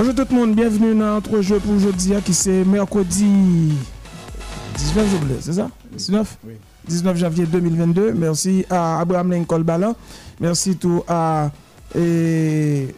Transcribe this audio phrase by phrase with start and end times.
[0.00, 3.74] Bonjour tout le monde, bienvenue dans notre jeu pour aujourd'hui qui c'est mercredi
[4.74, 5.68] 19 janvier, c'est ça?
[5.92, 6.54] 19 Oui.
[6.88, 8.14] 19 janvier 2022.
[8.14, 9.94] Merci à Abraham Lincoln Balan.
[10.40, 11.50] Merci tout à
[11.94, 12.94] et,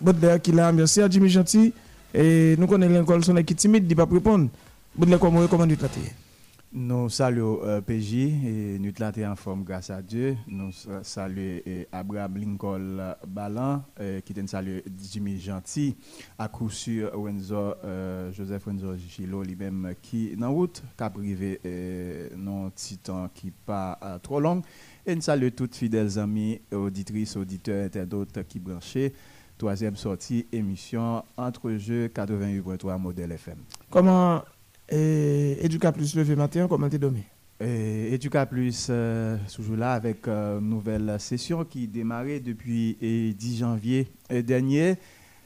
[0.00, 0.72] Baudelaire qui là.
[0.72, 1.74] Merci à Jimmy Gentil.
[2.14, 4.48] Et nous connaissons Lincoln, son équipe timide, il ne pas répondre.
[4.96, 5.66] Baudelaire, comment
[6.74, 10.38] Nous saluons euh, PJ et nous sommes en forme grâce à Dieu.
[10.48, 10.70] Nous
[11.02, 15.94] saluons euh, Abraham Lincoln Balan, euh, qui te salue Jimmy Gentil,
[16.38, 21.10] à coup sûr Wenzo, euh, Joseph Wenzo Gilo lui-même qui est en route, qui a
[21.10, 22.70] privé euh, non
[23.02, 24.62] temps qui pas euh, trop long.
[25.04, 29.12] Et nous saluons toutes fidèles amis, auditrices, auditeurs, internautes qui branchaient.
[29.58, 33.58] Troisième sortie, émission Entre Jeux 88.3 Modèle FM.
[33.90, 34.42] Comment
[34.90, 37.22] et, Educa Plus levé matin, comment t'es dormi?
[37.60, 38.18] Et
[38.50, 44.96] Plus, euh, toujours là avec euh, nouvelle session qui démarrait depuis eh, 10 janvier dernier.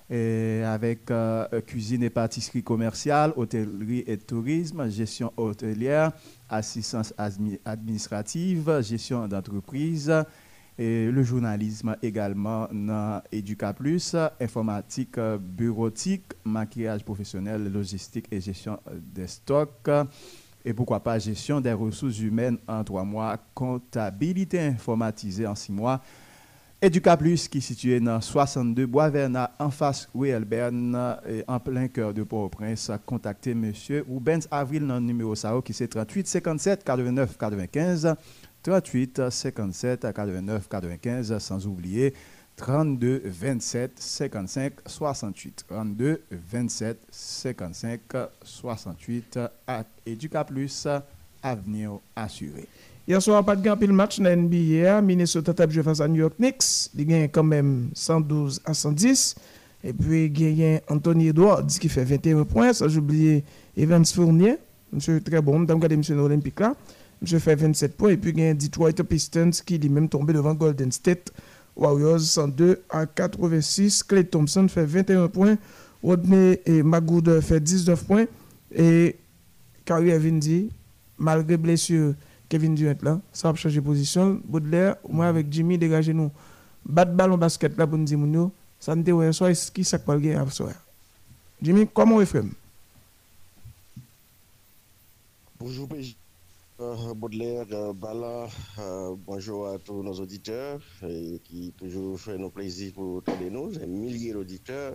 [0.09, 6.13] Avec euh, cuisine et pâtisserie commerciale, hôtellerie et tourisme, gestion hôtelière,
[6.49, 10.13] assistance admi- administrative, gestion d'entreprise,
[10.79, 18.79] et le journalisme également dans Educa Plus, informatique bureautique, maquillage professionnel, logistique et gestion
[19.15, 19.91] des stocks.
[20.65, 26.03] Et pourquoi pas gestion des ressources humaines en trois mois, comptabilité informatisée en six mois.
[26.83, 31.89] Educa Plus qui est situé dans 62 Bois Vernat en face Bern et en plein
[31.89, 32.91] cœur de Port-au-Prince.
[33.07, 38.15] Contactez monsieur Rubens Avril dans le numéro SAO qui c'est 38 57 89 95
[38.67, 42.13] 38 57 89 95 sans oublier
[42.57, 48.01] 32 27 55 68 32 27 55
[48.43, 50.89] 68 à Educa Plus
[51.41, 52.67] avenir assuré.
[53.07, 55.01] Hier soir, pas de grand pile match dans NBA.
[55.01, 56.91] Minnesota tape joué face à New York Knicks.
[56.97, 59.37] Il gagne quand même 112 à 110.
[59.85, 62.73] Et puis, il gagne Anthony Edwards qui fait 21 points.
[62.73, 63.45] Ça, oublié
[63.77, 64.57] Evans Fournier.
[64.93, 65.61] Monsieur très bon.
[65.61, 66.75] Madame regardé monsieur l'Olympique là.
[67.21, 68.11] Monsieur fait 27 points.
[68.11, 71.33] Et puis, il gagne Detroit Pistons qui lui-même tombé devant Golden State
[71.75, 74.03] Warriors 102 à 86.
[74.03, 75.57] Clay Thompson fait 21 points.
[76.03, 78.27] Rodney et Magoud fait 19 points.
[78.75, 79.17] Et
[79.85, 80.71] Kyrie Irving dit,
[81.19, 82.15] malgré blessure,
[82.49, 84.41] Kevin Durant là, ça va changer position.
[84.45, 86.31] Baudelaire, moi avec Jimmy, dégagez nous.
[86.85, 89.85] Bat ballon basket là pour nous ça ne te qui.
[91.63, 92.45] Jimmy, comment fait?
[95.59, 96.15] Bonjour, PJ.
[96.79, 98.49] Euh, Baudelaire, euh, Bala,
[98.79, 103.49] euh, bonjour à tous nos auditeurs et qui toujours fait nos plaisirs pour tous les
[103.49, 104.95] nous, milliers d'auditeurs.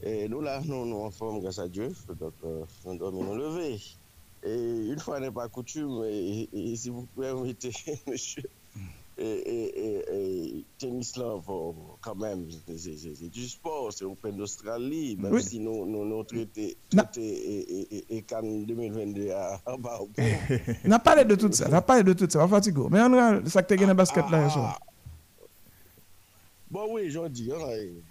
[0.00, 3.34] Et nous là, nous nous en forme grâce à Dieu, donc euh, nous devons nous
[3.34, 3.82] lever.
[4.44, 7.72] Et une fois n'est pas coutume, et, et, si vous pouvez inviter,
[8.06, 8.44] monsieur.
[9.22, 15.42] Et, et, tennis là, pour, quand même, c'est- du sport, c'est Open d'Australie, même Oui.
[15.42, 19.76] si nous, nous, nous traité, Na- traité et, et, et, et Cannes 2022 à, à
[19.76, 20.22] bas au pont.
[20.86, 22.86] On a parlé de tout ça, on a parlé de tout ça, on va fatiguer.
[22.90, 24.80] Mais on a ça que tu as basket là hier soir.
[26.70, 27.58] Bon, oui, j'en dis, hein,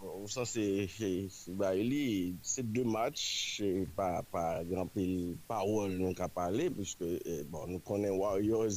[0.02, 3.64] bon, ça c'est, c'est, c'est- il y- c'est deux matchs,
[3.96, 8.68] pas, pas grand pile parole nous qu'à parler, puisque, eh, bon, nous connaissons Warriors,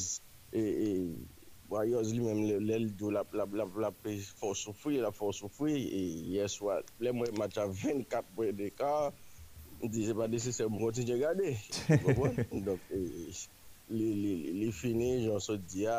[0.53, 1.11] et, et
[1.73, 6.01] Warriors li menm lèl do la fò soufri, la fò soufri, e
[6.35, 8.93] yeswa, lè mwen match a 24 pwè de ka,
[9.83, 11.55] di se pa desi se mwen konti je gade,
[13.93, 15.99] li fini, jan so di a,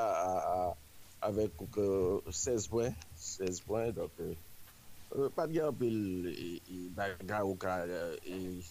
[1.25, 1.89] avèk kouke
[2.29, 2.87] 16 pwè,
[3.25, 3.83] 16 pwè,
[5.33, 5.97] pat gen apil
[6.97, 7.81] baga ou ka,
[8.29, 8.61] e,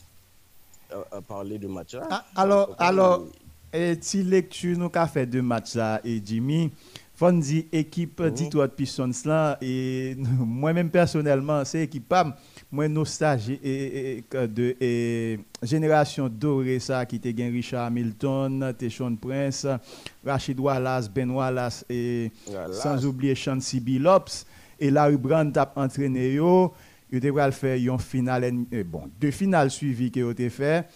[0.93, 2.25] a parle de match a.
[2.37, 3.27] Alors, alors,
[3.73, 6.71] et si lecture nous qu'a fait deux matchs là et Jimmy,
[7.15, 8.31] faut dire équipe Mhm.
[8.35, 12.13] Detroit Pistons là et moi-même personnellement c'est équipe
[12.71, 18.75] moi nostalgie et, et- que de et, génération dorée ça qui était gain Richard Hamilton,
[18.77, 19.67] Teshon Prince,
[20.25, 22.31] Rachid Wallace, Ben Wallace et
[22.73, 24.47] sans oublier Chancy Billups
[24.81, 26.73] et Larry Brand t'a entraîné yo,
[27.13, 30.87] yo devrait faire une finale eh, bon, deux finales suivies que yo te fait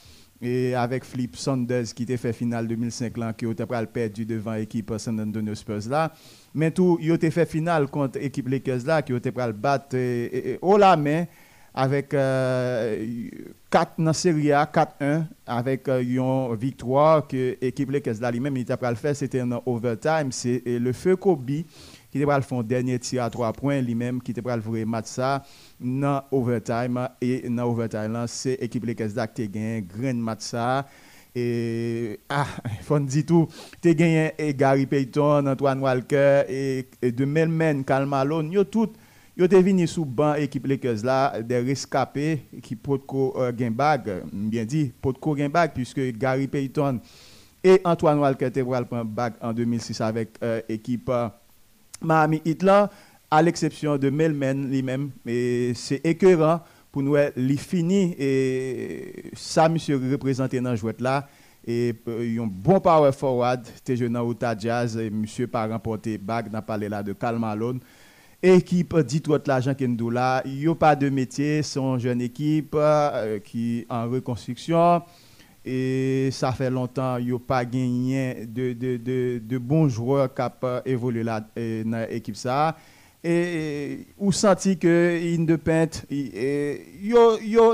[0.40, 4.92] et avec Flip Saunders qui t'a fait finale 2005 là qui était perdu devant l'équipe
[4.98, 6.12] San Antonio Spurs là.
[6.54, 9.96] Mais tout yo te fait finale contre l'équipe Lakers là qui était pral battre
[10.60, 11.24] haut la main
[11.74, 13.28] avec euh,
[13.70, 18.62] 4 dans Serie A 4-1 avec euh, une victoire que l'équipe Lakers là lui-même il
[18.62, 21.50] était pral faire c'était en overtime c'est le feu Kobe
[22.16, 25.06] qui était faire un dernier tir à 3 points lui-même qui était pral vrai match
[25.06, 25.42] ça
[25.80, 27.08] dans overtime.
[27.20, 30.86] Et dans overtime là c'est équipe Lakers là qui a gagné grand match ça.
[31.34, 32.46] Et ah
[32.82, 33.48] faut dire tout
[33.82, 38.92] tu gagné et Gary Payton Antoine Walker et, de Melman Karl Malone yo tout
[39.36, 44.64] Yo te vini sou ban ekip Lakers la, de rescapé qui potko uh, bag, bien
[44.64, 47.00] dit, potko gen bag, puisque Gary Payton
[47.62, 51.28] et Antoine Walker te pral pran bag en 2006 avec uh, équipe uh,
[52.02, 52.64] Miami Heat
[53.30, 55.10] à l'exception de Melman lui-même.
[55.74, 56.60] C'est écœurant
[56.92, 61.28] pour nous, li fini et ça, monsieur représenté dans jouet là.
[61.68, 66.16] Et euh, un bon power forward, te jeune dans Utah Jazz, et monsieur pas remporté
[66.16, 67.80] bag, n'a parlé là de Cal Malone
[68.42, 72.74] équipe dit tout l'argent Kendo là, il n'y a pas de métier, une jeune équipe
[72.74, 75.02] euh, qui en reconstruction
[75.66, 80.32] et ça fait longtemps qu'il n'y a pas gagné de, de, de, de bons joueurs
[80.32, 82.76] qui ont évolué là, dans l'équipe ça.
[83.24, 87.12] Et, ou senti que Independent, il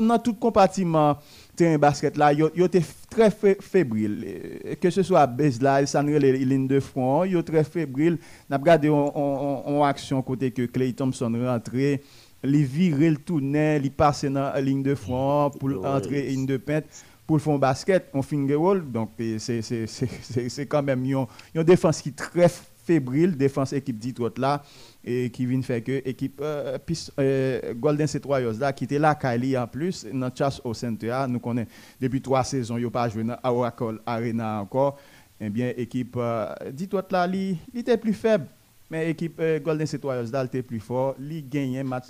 [0.01, 1.19] dans tout compartiment
[1.55, 2.67] terrain basket là, yo, yo
[3.11, 3.31] très
[3.61, 4.77] fébrile.
[4.81, 8.17] Que ce soit base là, ça les lignes de front, yo très fébrile.
[8.49, 12.01] N'a regardé en action côté que Clay Thompson rentré,
[12.43, 16.57] li virer le tourner, li passer dans la ligne de front pour entrer ligne de
[16.57, 16.85] pente
[17.27, 18.91] pour le fond basket, on finger roll.
[18.91, 22.49] Donc c'est quand même une défense qui est très
[22.83, 24.63] fébrile, défense équipe dit là
[25.05, 26.79] et qui vient faire que l'équipe euh,
[27.19, 31.39] euh, Golden Warriors là qui était là Kylie en plus dans chasse au centre nous
[31.39, 31.71] connaissons
[32.01, 34.99] depuis trois saisons il pas joué dans Oracle Arena encore
[35.41, 38.47] eh bien équipe euh, dis-toi là il était plus faible
[38.91, 42.07] mais l'équipe euh, Golden State Warriors là était plus fort il gagne un match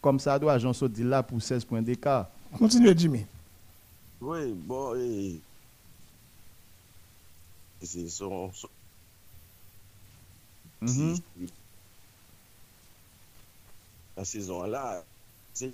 [0.00, 2.28] comme, ça doit Jean là pour 16 points d'écart
[2.58, 3.26] continue Jimmy
[4.20, 5.40] oui bon et...
[7.82, 8.68] c'est son, son...
[10.82, 11.50] Mm -hmm
[14.20, 15.02] la saison là,
[15.54, 15.72] c'est.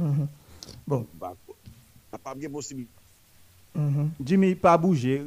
[0.00, 0.26] Mm-hmm.
[0.86, 1.06] Bon.
[1.14, 1.34] Bah,
[2.22, 2.86] pas bien possible.
[3.78, 4.08] Mm-hmm.
[4.24, 5.22] Jimmy, pas bouger.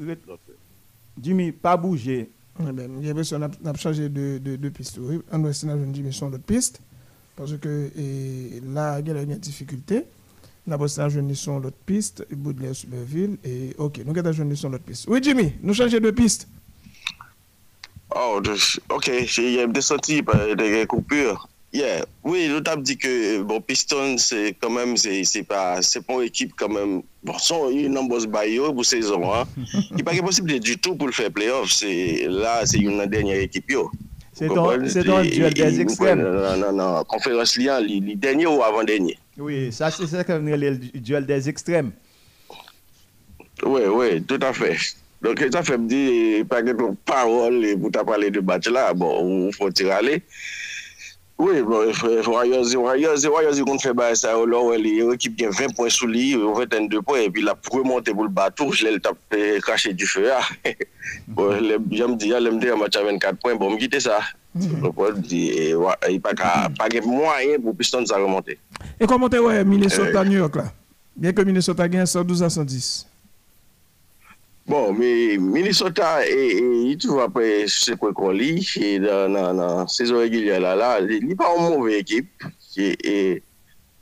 [1.21, 2.30] Jimmy, pas bouger.
[2.59, 5.00] Eh ben, j'ai l'impression qu'on a changé de, de, de piste.
[5.31, 6.81] On doit essayer de Jimmy sur l'autre piste.
[7.35, 10.06] Parce que et, là, il y a une difficulté.
[10.65, 13.38] Nous avons essayé sur l'autre piste, Baudelaire Superville.
[13.44, 15.06] Et ok, nous avons joué sur l'autre piste.
[15.10, 16.48] Oui, Jimmy, nous changeons de piste.
[18.15, 18.39] Oh,
[18.89, 20.21] ok, j'ai des sorties
[20.57, 21.48] des coupures.
[21.74, 22.06] Yeah.
[22.24, 26.21] Oui, l'autre a dit que bon, Piston, c'est quand même, c'est pas, c'est pas une
[26.21, 27.01] équipe quand même.
[27.24, 29.33] Bon, sont une nombreuses baillot pour saison.
[29.33, 29.45] Hein.
[29.89, 31.71] Il n'est pas possible du tout pour le faire playoff.
[31.71, 33.66] C'est là, c'est une dernière équipe.
[34.33, 36.21] C'est un duel des extrêmes.
[36.21, 37.04] Non, non, non.
[37.06, 39.18] Conférence Lyon, le dernier ou avant-dernier.
[39.38, 41.91] Oui, ça c'est ça qu'on le duel des extrêmes.
[43.65, 44.77] Oui, oui, tout à fait.
[45.21, 49.47] Donc ça fait me dire, par exemple, parole, pour t'as parlé de match là, bon,
[49.47, 50.24] il faut tirer aller.
[51.44, 55.90] Oui, Warriors, Warriors, Warriors yon fè ba sa yo lò, yon ekip gen 20 pon
[55.92, 59.19] sou li, yon 22 pon, epi la pou remonte pou l'batou, jlè l'tap
[59.68, 59.98] kache mhm.
[60.00, 60.40] di fè ya.
[62.00, 63.19] Jèm di ya, lèm di ya match mhm.
[63.19, 64.06] a 24 pon, bon mkite mhm.
[64.07, 64.22] sa.
[64.56, 66.24] Yon
[66.80, 68.56] pa gen mwayen pou piston sa remonte.
[68.95, 70.69] E komote wè Minnesota-New York la?
[71.12, 72.94] Bien ke Minnesota gen 112 a 110?
[74.65, 78.65] Bon, mais Minnesota, il trouve après ce qu'on lit,
[79.00, 82.44] dans la saison régulière, là, là, il n'est pas une mauvaise équipe.
[82.77, 83.44] Et, et,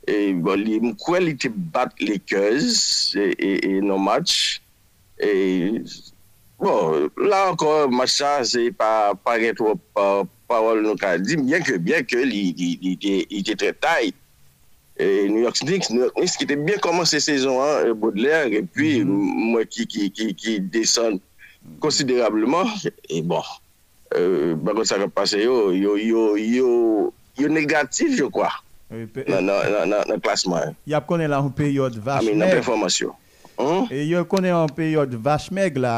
[0.08, 2.62] e, e, bon, il qualité bat les Lakers
[3.16, 4.62] et, et, et nos matchs.
[5.18, 5.82] Et,
[6.60, 9.78] bon, là encore, match ça, c'est pas, pas trop
[10.46, 14.14] parole nous a dit, bien que, bien que, il était très tight.
[14.98, 18.52] Et New York Knicks, New York Knicks ki te bien komanse sezon an, e, Baudelaire,
[18.52, 19.54] et puis mm-hmm.
[19.54, 21.16] mwen ki desen
[21.80, 22.68] konsiderableman,
[23.08, 23.40] et bon,
[24.16, 26.68] euh, bakon sa repase yo, yo, yo, yo,
[27.40, 28.50] yo negatif je kwa,
[28.92, 30.76] nan klasman.
[30.86, 32.34] Yap konen la an peryode vache meg.
[32.34, 33.16] Amin, nan performasyon.
[34.12, 35.96] Yo konen an peryode vache meg la,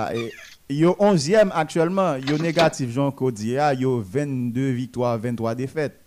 [0.70, 5.98] yo 11e aktuellement, yo negatif Jean Codier, yo 22 victoires, 23 défaites.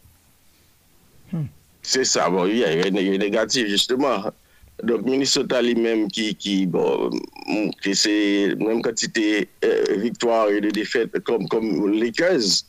[1.34, 1.52] Hmm.
[1.88, 4.22] C'est ça, bon, il y a un négatif, justement.
[4.84, 7.10] Donc, Minnesota lui-même qui, qui, bon,
[7.82, 12.66] qui c'est même quantité euh, victoire et de défaite comme, comme Lakers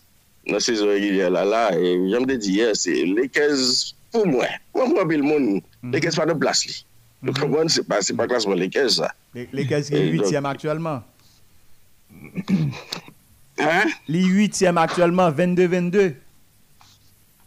[0.46, 4.46] dans saison régulière là, là, et j'aime de dire, c'est Lakers pour moi.
[4.72, 5.92] Moi, moi, le monde, mm-hmm.
[5.92, 6.84] Lakers pas de place, lui.
[7.22, 7.34] Mm -hmm.
[7.34, 7.68] Donc, mm-hmm.
[7.68, 9.10] c'est pas, c'est pas classement Lakers, ça.
[9.52, 11.02] Lakers qui est 8e actuellement.
[13.58, 13.84] hein?
[14.06, 16.14] Les 8e actuellement, 22-22.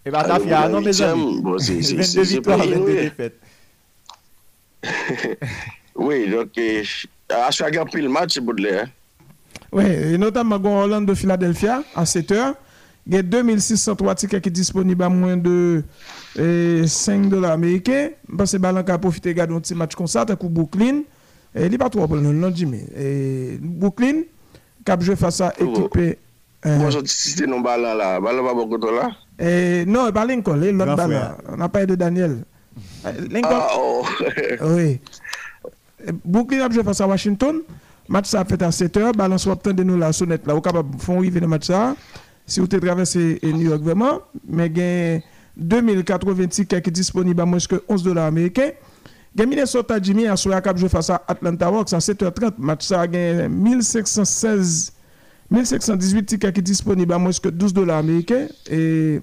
[0.05, 1.41] Et bien, t'as fait non, mes amis.
[1.41, 3.39] Bon, c'est 22 victoires, 22 défaites.
[5.95, 6.49] oui, donc,
[7.29, 8.87] à chaque fois le match, c'est Baudelaire.
[9.71, 12.55] Oui, et notamment Hollande de Philadelphia à 7 heures.
[13.07, 15.83] Il y a 2603 tickets qui sont disponibles à moins de
[16.35, 18.09] 5 dollars américains.
[18.37, 21.01] Parce que Balan a profité de un petit match comme ça, coup Brooklyn.
[21.55, 22.81] Il n'est pas trop le nom, Jimmy.
[23.59, 24.23] Brooklyn,
[24.87, 26.17] a joué face à équipe
[26.63, 29.11] Bon, si c'est non balan là, balan pas beaucoup là.
[29.39, 31.37] Eh, non, pas Lincoln, l'autre frère.
[31.49, 32.43] On n'a pas de Daniel.
[33.05, 33.49] Euh, Lincoln.
[33.51, 34.05] Ah, oh.
[34.61, 34.99] Oui.
[36.07, 37.61] Eh, Brooklyn a joué face à Washington.
[38.07, 39.15] Match ça a fait à 7h.
[39.15, 40.55] Balance ou de nous la sonnette là.
[40.55, 41.95] Ou capable de faire arriver le match ça.
[42.45, 44.19] Si vous eh, New York vraiment.
[44.47, 45.23] Mais
[45.57, 48.71] 2080 tickets qui sont disponibles à moins que 11 dollars américains.
[49.39, 52.53] A Minnesota Jimmy a joué face à Atlanta Hawks à 7h30.
[52.57, 54.93] Match ça a gagné 1516.
[55.51, 58.47] 1518 tickets qui disponibles à moins que 12 dollars américains.
[58.69, 59.21] Et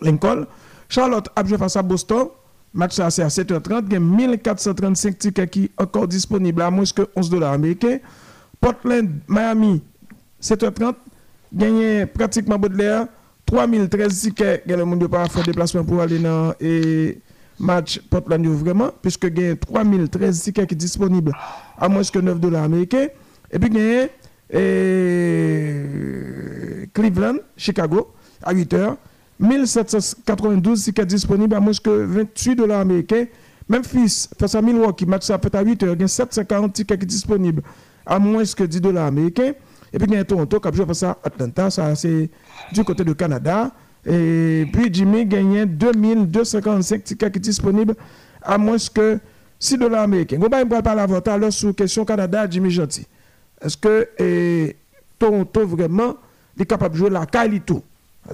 [0.00, 0.46] Lincoln.
[0.88, 2.28] Charlotte a face à Boston.
[2.74, 3.84] Match à 7h30.
[3.86, 7.98] Il y a 1435 tickets qui sont encore disponibles à moins que 11 dollars américains.
[8.60, 9.82] Portland, Miami,
[10.40, 10.94] 7h30.
[11.52, 13.06] Gagné pratiquement Baudelaire.
[13.46, 14.62] 3013 tickets.
[14.66, 17.18] Il y a le monde pas faire déplacement pour aller dans et
[17.58, 18.90] match Portland vraiment.
[19.00, 21.32] Puisque il y a 3013 tickets qui sont disponibles
[21.78, 23.08] à moins que 9 dollars américains.
[23.50, 24.08] Et puis il y a
[24.52, 25.76] et
[26.92, 28.96] Cleveland, Chicago, à 8 h
[29.40, 33.26] 1792 tickets disponibles à moins que 28 dollars américains.
[33.68, 37.04] Memphis, face à Milwaukee, match ça peut à 8 h il y a 740 tickets
[37.04, 37.62] disponibles
[38.06, 39.52] à moins que 10 dollars américains.
[39.92, 42.30] Et puis il y a Toronto qui face à Atlanta, ça c'est
[42.72, 43.72] du côté de Canada.
[44.04, 47.94] Et puis Jimmy gagne 2255 tickets disponibles
[48.42, 49.18] à moins que
[49.58, 50.38] 6 dollars américains.
[50.40, 53.06] On va parler avant alors sur question Canada, Jimmy Gentil.
[53.62, 54.76] Est-ce que eh,
[55.18, 56.16] Toronto vraiment
[56.58, 57.74] est capable de jouer la qualité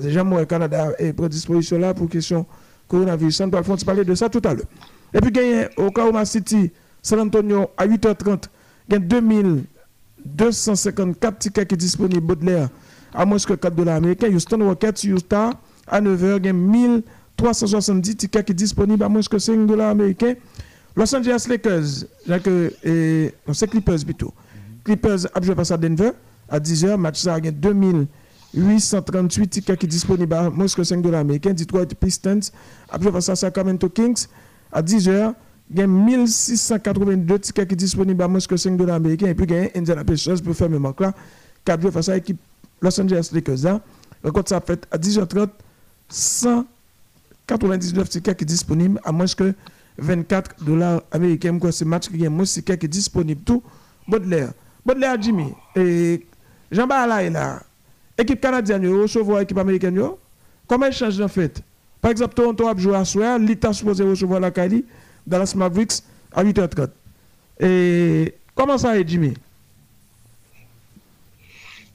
[0.01, 2.47] Déjà, moi, le Canada est prédisposition là pour question
[2.89, 3.41] coronavirus.
[3.43, 4.67] On va parler de ça tout à l'heure.
[5.15, 8.45] Et puis, a Oklahoma City, San Antonio à 8h30,
[8.89, 12.69] il y a 2254 tickets qui sont disponibles Baudelaire
[13.15, 14.29] à moins que 4 dollars américains.
[14.29, 15.53] Houston Rockets, Utah
[15.87, 19.91] à 9h, il y a 1370 tickets qui sont disponibles à moins que 5 dollars
[19.91, 20.35] américains.
[20.97, 24.35] Los Angeles Lakers, j'ai que, eh, non, c'est Clippers plutôt.
[24.89, 26.13] Clippers a face à Denver
[26.49, 26.97] à 10h.
[26.97, 31.53] Match ça a gagné 2838 tickets qui disponibles à que 5 dollars américains.
[31.53, 32.41] Detroit Pistons
[32.89, 34.25] a joué face à Sacramento Kings
[34.73, 35.35] à 10h.
[35.71, 39.27] Il y a 1682 tickets qui disponibles à que 5 dollars américains.
[39.27, 41.13] Et puis il y a Indiana Pacers pour faire le manque là.
[41.67, 42.41] Qui a joué face à l'équipe
[42.81, 43.81] Los Angeles Lakers.
[44.25, 45.51] Record ça fait à 10h30.
[46.09, 49.53] 199 tickets qui disponibles à moins que
[49.99, 51.59] 24 dollars américains.
[51.59, 53.43] Quoi, ce match qui est moins tickets qui sont disponibles.
[53.43, 53.63] Tout
[54.09, 54.55] Baudelaire.
[54.89, 55.53] Baudelaire Jimmy.
[55.77, 56.27] Et
[56.71, 57.61] Jean-Bala est là.
[58.17, 60.03] Équipe canadienne, yo, recevoir l'équipe américaine.
[60.67, 61.63] Comment ils changent en fait?
[62.01, 64.87] Par exemple, Toronto a joué à soir, l'État supposé recevoir la Cali,
[65.27, 66.03] Dallas Mavericks
[66.33, 66.89] à 8h30.
[67.61, 69.35] Et comment ça est, Jimmy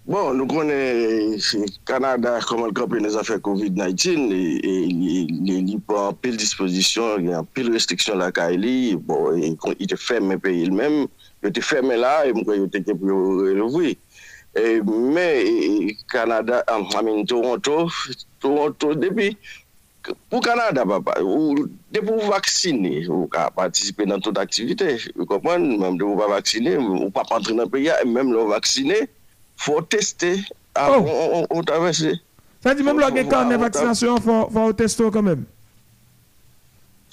[0.04, 1.38] Bon, nou konen
[1.88, 4.74] Kanada koman kapè nou zafè COVID-19, e, e,
[5.24, 9.96] e, li pou an pil disposisyon, an pil restriksyon la ka li, bon, y te
[9.96, 11.06] fèmè pe il mèm,
[11.48, 13.96] yo te fèmè la, mwen kwen yo te kep yo relouvri.
[15.16, 15.26] Mè,
[16.12, 17.88] Kanada, amin, Toronto,
[18.44, 19.32] Toronto, depi,
[20.28, 21.16] pou Kanada, papa,
[21.96, 26.28] depi ou vaksine, ou ka patisipe nan tout aktivite, ou kompon, mèm de ou pa
[26.36, 29.06] vaksine, ou pa patre nan pe ya, mèm lò vaksine,
[29.64, 30.36] Fò testè
[30.76, 32.18] avon ou travesse.
[32.64, 35.44] Sa di mèm lò gen kan nan vaksinasyon fò ou testo kan mèm?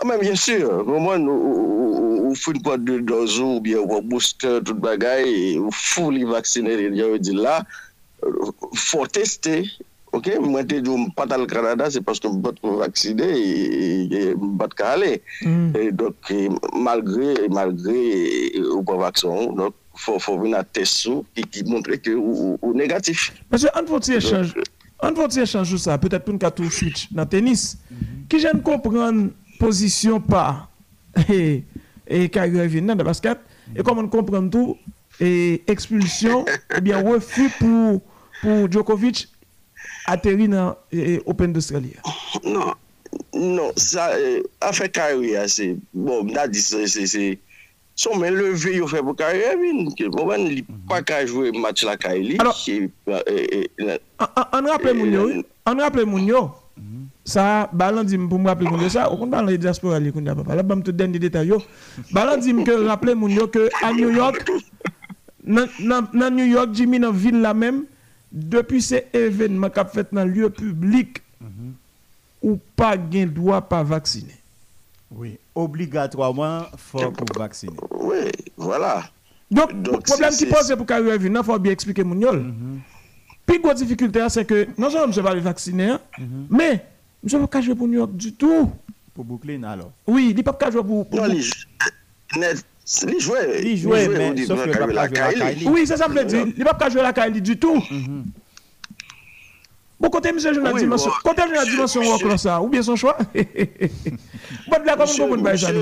[0.04, 0.83] Mèm, bien sûr.
[0.87, 6.26] Mèm, ou foun kwa de dozou, ou bien ou booster, tout bagay, ou foun li
[6.28, 7.61] vaksine, yon yon di la,
[8.88, 9.62] fò testè.
[10.11, 13.28] Ok, mwen te djou mpat al Kanada, se paske mbat pou vaksine,
[14.42, 15.21] mbat ka ale.
[15.47, 15.69] Mm.
[15.78, 16.33] E dok,
[16.75, 18.00] malgre, malgre
[18.73, 22.75] ou pa vakson, dok, faut, faut venir à test sous qui, montre que ou, ou
[22.75, 23.33] négatif.
[23.49, 24.54] Parce que un petit échange,
[25.00, 27.78] un petit échange ça, peut-être pour nous tout switch dans le tennis,
[28.28, 30.69] qui j'aime comprendre position pas
[31.28, 31.64] et
[32.07, 33.38] et Kyrie Irving dans le basket
[33.76, 34.76] et comment on comprend tout
[35.21, 36.45] et expulsion
[36.76, 38.02] ou bien refus pour
[38.40, 39.28] pour Djokovic
[40.07, 41.95] atterrir dans eh, Open d'Australie.
[42.45, 42.75] Non,
[43.35, 44.12] non, ça,
[44.61, 47.38] affaire carrière, c'est, bon, m'a dit, c'est,
[48.00, 51.26] c'est, c'est, son main levée, il fait pour carrière, mais, bon, il n'a pas qu'à
[51.26, 52.37] jouer match la Kylie.
[52.38, 56.50] Alors- qui, euh, euh, euh, En- en- En rappelle Mounio, en rappelle Mounio,
[57.25, 60.54] ça, balan dit pour me rappeler Mounio ça, on parle de diaspora li kounya papa.
[60.54, 61.62] Là, bam tout dernier détail yo.
[62.12, 64.45] Balan dit que rappeler Mounio que à New York,
[65.45, 67.85] dans dans- dans New York, Jimmy dans ville là même,
[68.33, 71.23] depuis ces événements qu'a fait dans lieu public,
[72.42, 74.35] ou pas gain droit pas vacciner.
[75.11, 77.76] Oui, obligatoirement, faut pour vacciner.
[77.90, 79.05] oui, voilà.
[79.50, 82.55] Donc, le problème qui pose pour Irving, il faut bien expliquer Mouniol.
[83.45, 86.00] Puis, la difficulté, c'est que non seulement je ne vais pas vacciner, hein,
[86.49, 86.85] mais
[87.25, 88.71] je ne vais pas jouer pour New York du tout.
[89.12, 89.90] Pour Brooklyn, alors.
[90.07, 91.09] Oui, il ne peut pas jouer pour.
[91.09, 91.26] pour- Non,
[93.19, 94.71] joueurs, Les joueurs, les mais sauf que
[95.09, 95.69] carrière pas la.
[95.69, 96.47] Oui, c'est ça que je veux dire.
[96.57, 97.83] Il ne peut pas jouer la Kylie du tout.
[100.00, 101.11] Bon, côté monsieur, je Oui, dimension.
[101.23, 103.19] Côté la dimension rock là, ça, ou bien son choix?
[103.35, 105.73] Bon, là, comment on peut ça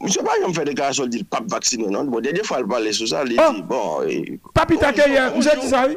[0.00, 2.04] monsieur- pas me fait déclaration, il dit pas vacciné, non?
[2.04, 3.52] Bon, dernière fois, il parlait sur ça, il Oh.
[3.52, 4.00] dit, bon,
[4.54, 5.96] Papi Take hier, Bonjour, monsieur dit ça, oui?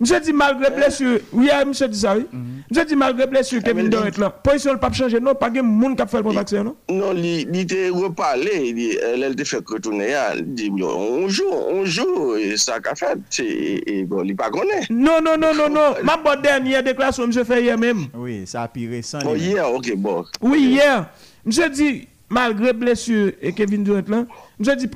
[0.00, 2.26] Monsieur dit malgré blessure, oui, monsieur dit ça, oui?
[2.70, 5.34] Monsieur dit malgré blessure, Kevin Durant là, position le pape changé, non?
[5.34, 6.76] Pas de monde qui a fait le vaccin, non?
[6.88, 8.96] Non, il, il était reparlé, il dit,
[9.36, 14.04] te fait retourner, il dit, bon, on joue, on joue, et ça qu'a fait, et,
[14.04, 14.86] bon, il pas connaît.
[14.90, 15.94] Non, non, non, non, non.
[16.04, 18.06] Ma bonne dernière déclaration, monsieur fait hier même.
[18.14, 19.18] Oui, ça a pire récent.
[19.24, 20.24] Bon, hier, ok, bon.
[20.40, 21.10] Oui, hier,
[21.44, 24.24] monsieur dit, malgré blessure et Kevin Durant là,
[24.58, 24.88] monsieur dit,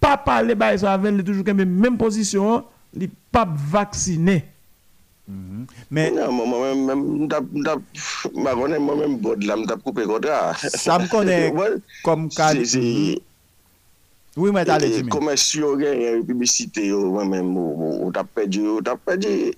[0.00, 2.62] pas parler bah, ça il est toujours quand même même position,
[2.94, 4.44] il n'est pas vacciné.
[5.28, 5.66] Mhm.
[5.90, 7.28] Mais Non, moi, moi-même,
[8.54, 10.54] connaît, moi-même, bon, là, m'tap coupé contrat.
[10.54, 11.52] ça me connaît
[12.04, 12.54] comme cas.
[14.36, 18.66] Oui, mais t'as mais- comme si on gagne publicité, yo, moi-même, on on t'a perdu,
[18.68, 19.54] on t'a perdu, et,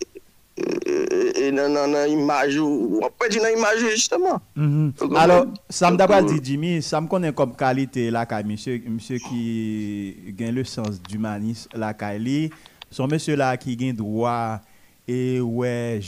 [1.37, 4.41] et dans, dans, dans l'image, on a perdu dans l'image, justement.
[4.57, 4.93] Mhm.
[5.17, 10.17] Alors, ça me d'abord dit Jimmy, ça me connaît comme qualité là, monsieur, monsieur qui
[10.37, 12.51] gagne le sens d'humanisme là, Kali,
[12.91, 14.61] son monsieur là qui gagne droit
[15.09, 15.99] et ouais,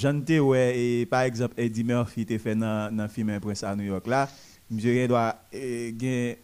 [0.41, 4.07] ouais et par exemple Eddie Murphy te fait dans dans film Prince à New York
[4.07, 4.29] là,
[4.71, 5.35] monsieur gagne droit
[5.93, 6.37] gagne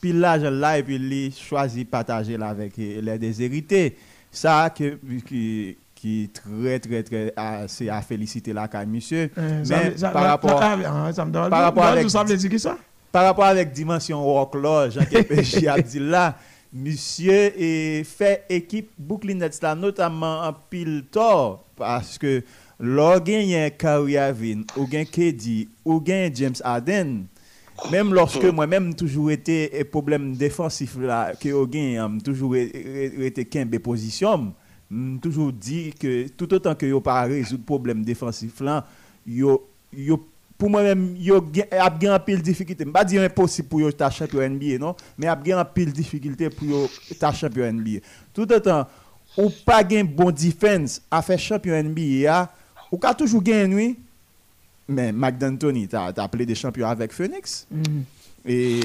[0.00, 3.96] pile l'argent là et puis il choisit partager là avec eh, les déshérités.
[4.32, 4.96] Ça que
[5.26, 7.34] qui qui très très très
[7.68, 9.28] c'est à féliciter là quand monsieur.
[9.36, 12.36] Euh, ça Mais ça- par ça- rapport ah, ah, ça par rapport avec- Ça veut
[12.36, 12.78] dire qui ça?
[13.12, 14.54] par rapport avec dimension rock
[14.88, 15.02] Jean
[15.66, 16.36] a dit là,
[16.72, 22.42] monsieur et fait équipe Brooklyn Nets là, notamment en pile tort, parce que
[22.78, 27.24] lors gagne Kyrie Irving, ou gagne KD, ou gagne James Harden,
[27.90, 33.44] même lorsque moi-même toujours été un problème défensif là, que au gagne, toujours é- été
[33.44, 34.54] qu'un position,
[35.20, 38.86] toujours dit que tout autant que yo pas résoudre problème défensif là,
[39.26, 40.24] yo yo
[40.60, 42.84] pour moi-même, gen- ap gen un pile difficulté.
[42.84, 46.50] Je pas dire impossible pour ta champion NBA non, mais ap gen un pile difficulté
[46.50, 48.00] pour ta champion NBA.
[48.34, 48.86] Tout autant
[49.38, 52.52] ou pas gen bon defense à faire champion NBA a,
[52.92, 53.96] ou ka toujours gen oui?
[54.86, 58.04] Mais McDantoni t'a t'a appelé des champions avec Phoenix Mhm.
[58.46, 58.80] Et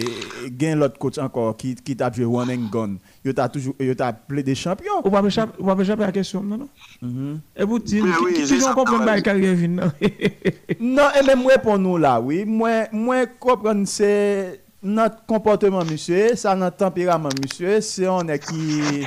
[0.59, 2.95] gen l'autre coach encore qui qui t'a joué one and gun.
[3.23, 4.99] Yo t'a toujours yo t'a appelé des champions.
[5.03, 6.69] Ou pas échapper ou pas échapper à la question, non, non?
[7.01, 7.39] Mhm.
[7.55, 9.21] Et vous dites, Oui, qui- qui bah, même.
[9.21, 9.91] Kyrie Irving, non?
[10.79, 12.43] Non, et même moi pour nous là, oui.
[12.45, 19.05] Moi, moi comprendre c'est notre comportement, monsieur, ça notre tempérament, monsieur, c'est on est qui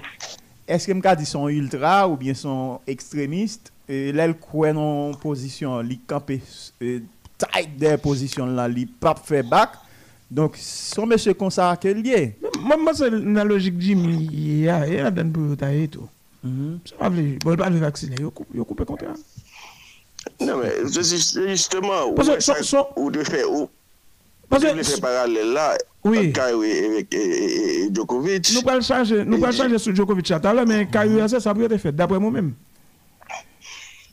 [0.66, 5.12] est-ce que me dit sont ultra ou bien sont extrémistes et là ils croient en
[5.14, 6.42] position, li camper
[6.82, 7.00] euh,
[7.38, 9.70] tight des positions là, li pas fait back.
[10.30, 12.36] Donc son monsieur comme ça que lié.
[12.60, 15.42] Moi, moi, c'est la logique Jimmy, il y a, y a donné pour
[15.84, 16.08] et tout.
[16.44, 17.08] Ça va
[17.56, 18.46] va le vacciner, il coupe,
[18.78, 19.06] le contrat.
[20.40, 20.72] Non, mais
[21.48, 23.68] justement, Parce que ça- son- où de faire, où,
[24.48, 26.18] Parce que parallèle là, Oui.
[26.18, 28.50] Avec et, et- et Djokovic.
[28.54, 31.64] nous allons changer, nous changer sur Djokovic tout à l'heure, mais Kyrie, ça, ça peut
[31.64, 32.52] être fait, d'après moi-même.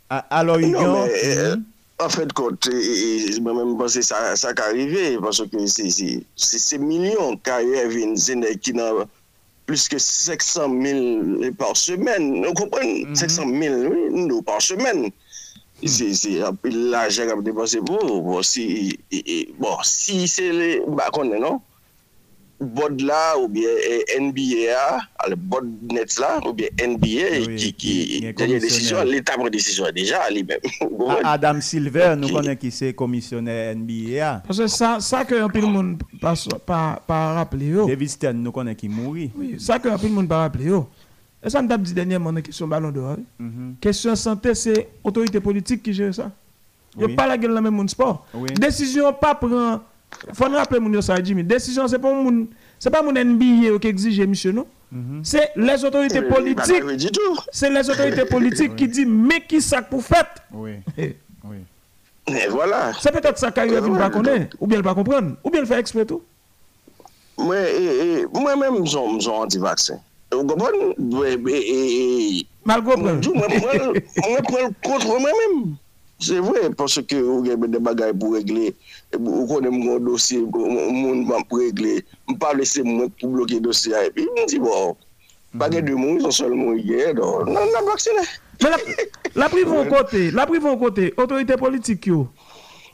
[0.10, 1.63] Ah, Alors il Non, gagne.
[2.04, 2.68] En fèd kont,
[3.40, 8.52] mwen mwen mwen se sa ka rive, panso ki se milyon ka ye vin zine
[8.60, 9.06] ki nan
[9.66, 13.56] plus ke 600 mil par semen, nou kompren, 600 mm-hmm.
[13.56, 15.08] mil nou par semen.
[15.86, 21.64] Se apil la jè rap depanse pou, bon si se le bakonde, non?
[22.60, 24.74] Bod là, ou bien eh, NBA,
[25.20, 29.50] ah, le bod net là, ou bien NBA, Oui, qui, qui- dernière décision, l'État prend
[29.50, 30.60] décision déjà, lui-même.
[31.08, 31.34] Ah?
[31.34, 34.44] Adam Silver, nous connaissons qui c'est commissionnaire NBA.
[34.48, 36.34] Parce que ça, ça que un peu le monde pas
[36.65, 37.86] pas pas rappelé yo.
[37.86, 39.32] David Stern, nous connaissons qui mourit.
[39.36, 40.88] Oui, ça que un peu le monde pas rappelé yo.
[41.44, 43.15] Et ça tape dit dernièrement dans question ballon d'or.
[43.18, 43.24] oui.
[43.38, 43.76] Mhm.
[43.80, 46.32] Question santé, c'est autorité politique qui gère ça.
[46.98, 48.26] Il n'y a pas la gueule dans le même monde sport.
[48.34, 48.50] Oui.
[48.56, 49.82] Décision pas prend.
[50.34, 51.43] Faut nous rappeler mon ça Jimmy.
[51.43, 52.47] Décision c'est pas mon
[52.80, 54.65] c'est pas mon NBA qui exige monsieur non?
[54.91, 55.21] Mhm.
[55.23, 56.84] C'est les autorités bah, politiques.
[57.51, 60.28] C'est les autorités politiques qui disent mais qui ça pour fait.
[60.54, 61.58] Oui, Eh, oui.
[62.28, 62.91] Et voilà.
[62.99, 65.62] C'est peut-être ça qu'il Ouais, ne pas connaître ou bien il pas comprendre ou bien
[65.62, 66.21] il fait exprès tout.
[67.38, 69.99] Moi, et- et- moi-même, je suis anti-vaccin.
[70.32, 70.95] Vous comprenez?
[72.65, 73.34] Malgré Moi, comprendre.
[73.36, 73.93] moi, moi,
[74.30, 75.75] moi, prends contre moi-même.
[76.17, 78.73] C'est vrai, parce que vous avez des bagages pour régler.
[79.13, 82.06] Et Vous connaissez mon dossier, mon monde va pour régler.
[82.28, 83.93] Je ne pas laisser moi pour bloquer le dossier.
[84.08, 84.95] Et puis, je me dis, bon,
[85.60, 87.13] pas de ils sont seulement hier.
[87.13, 88.21] Donc, non, non, vacciné.
[88.63, 88.69] Mais
[89.36, 92.30] la, vont côté, la pris vont côté, autorité politique yo.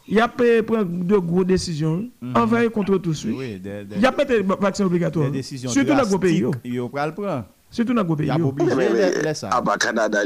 [0.07, 3.23] Il y a pas prendre de grosses décisions envers et contre tous.
[3.25, 3.35] oui.
[3.37, 5.27] Oui, des, des, Il y a peut-être vaccin obligatoire.
[5.27, 6.39] des décisions Surtout dans le gros pays.
[6.39, 6.51] yo.
[6.65, 7.45] Yo pral prendre.
[7.69, 8.27] Surtout dans le gros pays.
[8.27, 8.47] Y a yo.
[8.47, 9.61] obligé Mais, mais, de laisser Ah, ça.
[9.61, 10.25] bah, Canada,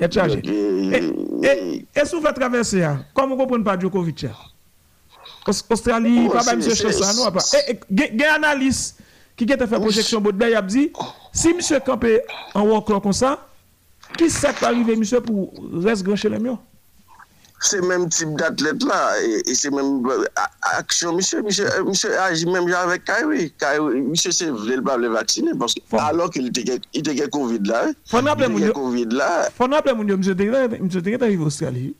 [0.00, 0.40] il.
[0.44, 4.32] Il Et, et- et, et sous fait traverser, hein, comment vous comprenez pas Djokovic hein?
[5.46, 7.40] Aus- Australie, Oh, pas c'est- même monsieur c'est- chance, non, pas.
[7.68, 8.98] Et, et, gen- gen analyste
[9.36, 10.90] qui a fait projection, bon, il a dit,
[11.32, 12.20] si monsieur campé
[12.54, 13.46] en walk comme ça,
[14.16, 16.58] qui s'est arrivé, monsieur, pour rester grand les miens?
[17.60, 21.84] C'est même type d'athlète là et, et c'est même euh, a- action monsieur monsieur euh,
[21.84, 26.30] monsieur agit même avec Kyrie Kyrie monsieur c'est voulait pas le vacciner parce que alors
[26.30, 27.92] qu'il était il était Covid là hein.
[28.06, 28.72] Faut rappeler, il mon.
[28.72, 30.34] Covid là Faut mon Dieu, monsieur
[30.80, 31.00] monsieur
[31.40, 31.94] Australie.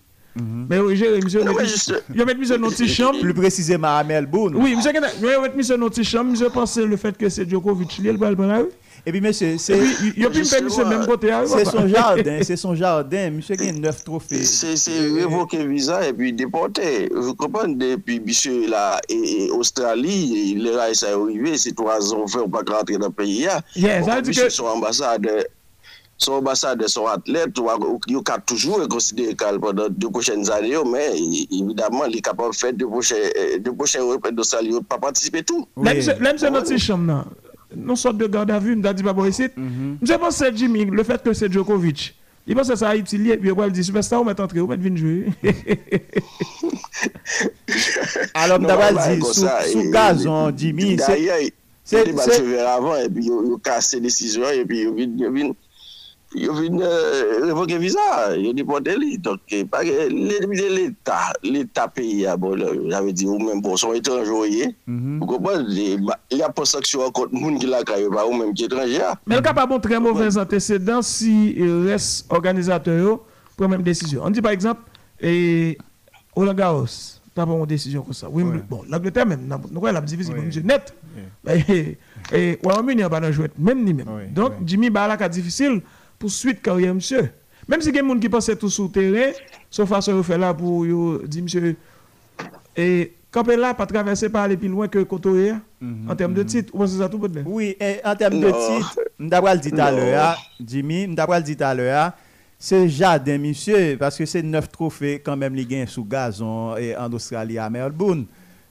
[0.68, 3.18] Mais oui, j'ai, monsieur, Non, il mais met- juste- il met monsieur dans petite chambre.
[3.18, 4.54] Plus précisément à Melbourne.
[4.56, 7.98] Oui, monsieur, il met monsieur dans petite chambre, monsieur pense le fait que c'est Djokovic,
[7.98, 8.66] il va le prendre.
[9.08, 9.78] Et puis, monsieur, c'est.
[10.14, 11.32] Il y a plus de permission, même côté.
[11.46, 13.30] C'est son jardin, c'est son jardin.
[13.30, 14.44] Monsieur, il y a neuf trophées.
[14.44, 17.08] C'est révoquer visa et puis déporté.
[17.14, 17.74] Vous comprenez?
[17.96, 22.60] Depuis, monsieur, là, et, Australie, il le ça est arrivé, c'est trois ans, on pas
[22.68, 23.46] rentrer dans le pays.
[23.76, 24.50] Yeah, ça veut bon, dire que.
[24.50, 25.26] Son ambassade.
[26.18, 27.56] Son ambassade, son athlète,
[28.08, 32.50] il a toujours considéré qu'elle pendant deux prochaines années, oh, mais évidemment, il est capable
[32.50, 32.88] de faire deux
[33.72, 35.66] prochaines européennes d'Australie, il ne pas participer tout.
[35.76, 37.24] Même c'est notre chambre,
[37.76, 39.48] non sorte de garde à vue, m'a dit pas bon ici.
[40.02, 42.14] Je pense que Jimmy, le fait que c'est Djokovic,
[42.46, 44.66] il pense que ça a été lié, puis il dit Superstar, on va entrer, on
[44.66, 45.26] va venir jouer.
[48.34, 51.52] Alors, d'abord, dit, sous gazon, Jimmy, c'est.
[51.84, 52.04] C'est.
[52.04, 52.14] C'est.
[52.14, 52.22] C'est.
[52.24, 52.40] C'est.
[52.40, 52.40] C'est.
[52.40, 52.42] C'est.
[52.42, 52.46] C'est.
[52.46, 52.74] C'est.
[55.04, 55.34] C'est.
[55.34, 55.52] C'est.
[55.52, 55.67] C'est.
[56.34, 58.96] Cassé les décisions, et puis il a vu il vient révoquer visa, il a déporté
[58.96, 59.18] lui.
[59.18, 62.56] Donc, eh, pas que l'État, l'État pays, ah, bon,
[62.88, 65.18] j'avais dit, ou même pour son étranger, Mhm.
[65.20, 65.96] vous comprenez,
[66.30, 67.80] il y a pas de sanction contre le monde qui l'a
[68.26, 69.00] ou même qui est étranger.
[69.02, 69.18] ah.
[69.26, 73.22] Mais le cas pas bon très mauvais antécédent si il reste organisateur yo,
[73.56, 74.22] prend même décision.
[74.24, 74.82] On dit par exemple,
[75.20, 75.76] et
[76.34, 76.84] Roland Garros,
[77.34, 78.28] t'as pas une décision comme ça.
[78.30, 78.60] Oui, Ouais.
[78.68, 80.94] bon, l'Angleterre même, nous quoi la net.
[81.46, 81.98] Et
[82.32, 83.94] et Royaume-Uni a pas dans jouer même ni.
[84.64, 85.80] Jimmy Balak a difficile
[86.18, 87.30] pour suite carrière monsieur.
[87.68, 89.32] Même si il y a des gens qui pensent tout le terrain,
[89.70, 91.76] sauf façon de faire là pour yo dire monsieur
[92.76, 95.52] et quand là pas traverser par aller plus loin que Kotoé
[96.08, 99.00] en termes de titre, ou c'est ça tout peut Oui, et en termes de titre,
[99.18, 102.12] le dit tout à l'heure, Jimmy, le dit tout à l'heure,
[102.58, 106.96] c'est jardin, monsieur, parce que c'est neuf trophées quand même, les gains sous gazon et
[106.96, 108.26] en Australie à Melbourne.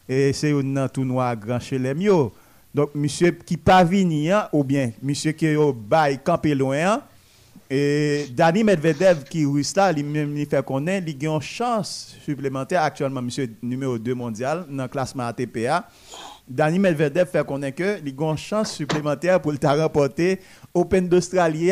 [0.09, 2.29] Et c'est un tournoi grand chez les mieux.
[2.73, 7.01] Donc, monsieur qui pas venu, hein, ou bien monsieur qui au bail campé loin, hein,
[7.69, 13.21] et Dani Medvedev qui là, lui-même il fait connaître, il a une chance supplémentaire actuellement,
[13.21, 15.87] monsieur numéro 2 mondial dans le classement ATPA.
[16.47, 20.39] Dani Medvedev fait connaître que il a une chance supplémentaire pour le remporter
[20.73, 21.71] Open d'Australie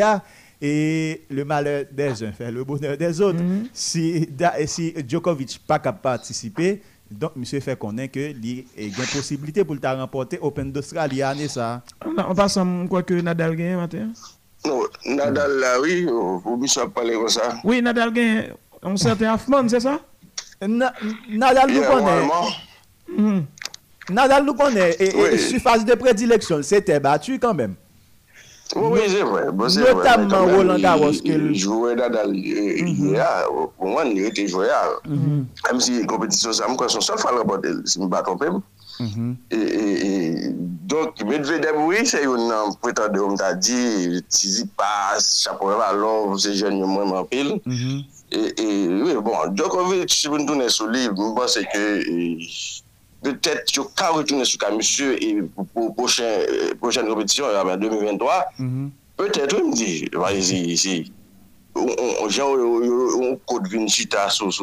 [0.60, 3.38] et le malheur des uns fait le bonheur des autres.
[3.72, 8.82] Si Da- si Djokovic pas capable de participer, donc monsieur fait connaître que il a
[8.82, 11.22] une possibilité pour le remporter Open d'Australie.
[11.24, 14.08] On passe à quoi que Nadal gagne matin.
[14.66, 17.54] Non, Nadal la, oui, ou mi sa pale kon sa.
[17.64, 18.52] Oui, Nadal gen,
[18.82, 19.98] an certain Hoffman, se sa?
[20.60, 20.82] Hmm.
[21.38, 23.42] Nadal nou konen.
[24.10, 27.76] Nadal nou konen, e su fase de predileksyon, se te batu kanmen.
[28.74, 29.44] Oui, c'est vrai.
[29.52, 31.12] Bon, c'est Notamment vrai, Roland Garros.
[31.24, 33.46] Il jouait Nadal hier.
[33.76, 34.66] Pour moi, il était joué
[35.04, 35.46] mhm.
[35.68, 37.68] Même si la compétition, ça me croit son seul, il faut le remporter.
[37.84, 38.24] Si je ne me pas
[40.86, 46.54] Donk, Medvedev, oui, se yon nan pretende yon ta di, tizi pas, chapoye valov, se
[46.56, 47.50] jen yon mwen mwapil.
[48.30, 51.82] E, bon, Djokovic, si mwen tounen sou liv, mwen pense ke,
[53.26, 55.18] peut-et yo ka retounen sou ka monsye,
[55.74, 58.40] pou pochen repetisyon, yon 2023,
[59.18, 60.96] peut-et ou mdi, vazi, si,
[61.76, 64.54] yon kote vin chita sou,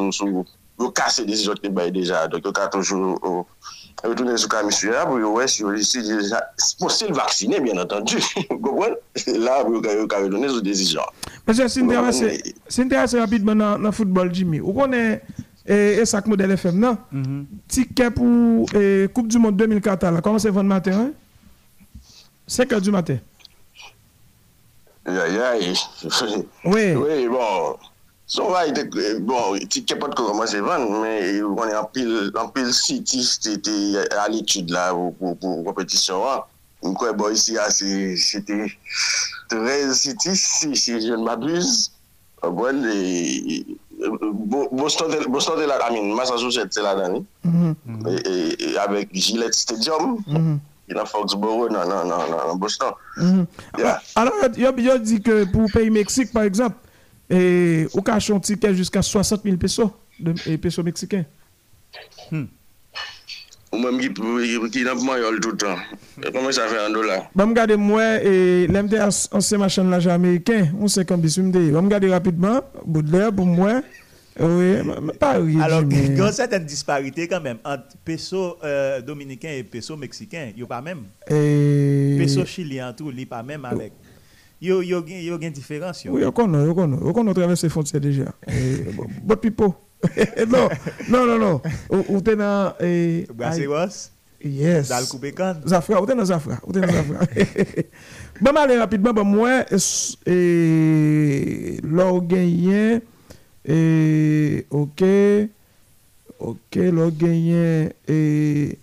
[0.80, 3.44] yo kase desi jote bay deja, donk yo ka toujou, ou,
[4.02, 5.62] retourner sur le monsieur là, pour ouais, si
[6.78, 8.16] possible vacciner, bien entendu?
[9.26, 9.62] Là,
[10.12, 11.06] a retourner sur.
[11.46, 14.58] Parce que c'est intéressant, mais- c'est intéressant rapidement dans le football, Jimmy.
[14.58, 15.20] Vous connaissez
[15.66, 16.98] et, et ça modèle FM, non?
[17.68, 18.68] Ticket pour
[19.14, 21.10] Coupe du Monde 2004, là, comment c'est 20 matin hein?
[22.46, 23.16] 5 heures du matin.
[25.06, 25.74] Aïe, aïe.
[26.64, 26.94] Oui.
[26.94, 27.76] Oui, bon.
[28.26, 31.84] Son va être, euh, bon, ticket pas de commencer à vendre, mais on est en
[31.84, 36.22] pile, en pile city, c'était à l'étude là, pour, pour, pour compétition.
[36.30, 36.40] hein.
[36.82, 38.66] Donc, ouais, bon, ici, ah, c'est- c'était
[39.48, 41.90] 13 city, si, je ne m'abuse.
[42.42, 47.22] Ah, Bon, euh, Bo- Boston, de- Boston de la, mean, Massachusetts, c'est la dernière.
[48.08, 50.18] Et, et- et avec Gillette Stadium,
[50.88, 52.92] il a Foxborough, non, non, non, non, non, Boston.
[53.16, 53.46] mhm.
[53.78, 54.02] Yeah.
[54.16, 56.76] Alors, il y a- il y a dit que pour le pays Mexique, par exemple,
[57.34, 61.24] et, au cache un ticket jusqu'à 60 000 pesos, de, et pesos mexicains.
[63.72, 64.08] Ou même qui
[64.70, 65.76] qui n'a pas tout le temps.
[66.32, 67.30] Comment ça fait en dollars?
[67.34, 68.94] Bon, regarde moi et l'MT
[69.32, 71.70] ancien machin là américain, on sait comme bisou m'dé.
[71.70, 73.82] Bon, regarde rapidement, Baudelaire pour moi.
[74.38, 75.56] Oui, mais pas oui.
[75.60, 79.96] Alors, il y a une certaine disparité quand même entre peso euh, dominicain et peso
[79.96, 80.48] mexicain.
[80.50, 81.04] Il n'y a pas même.
[81.30, 83.92] Et Peso chilien, tout, il n'y a pas même avec.
[84.60, 86.04] Il y a- il y a il y a une différence.
[86.04, 86.12] yo.
[86.12, 86.96] Oui, on connaît, on connaît.
[87.02, 87.68] On connaît traverser
[88.00, 88.32] déjà.
[88.48, 89.74] Et, bon, Bon pipo.
[90.48, 90.68] non,
[91.08, 91.62] non, non, non.
[92.10, 93.26] Ou t'es dans eh,
[94.44, 94.88] Yes.
[94.88, 95.54] dans le Koubékan.
[95.66, 97.24] Zafra, ou t'es dans Zafra, ou t'es dans Zafra.
[98.42, 99.64] bon, allez rapidement, bon, moi,
[100.26, 103.00] et l'or gagné,
[103.66, 105.02] et ok,
[106.38, 108.78] ok, l'or gagné, et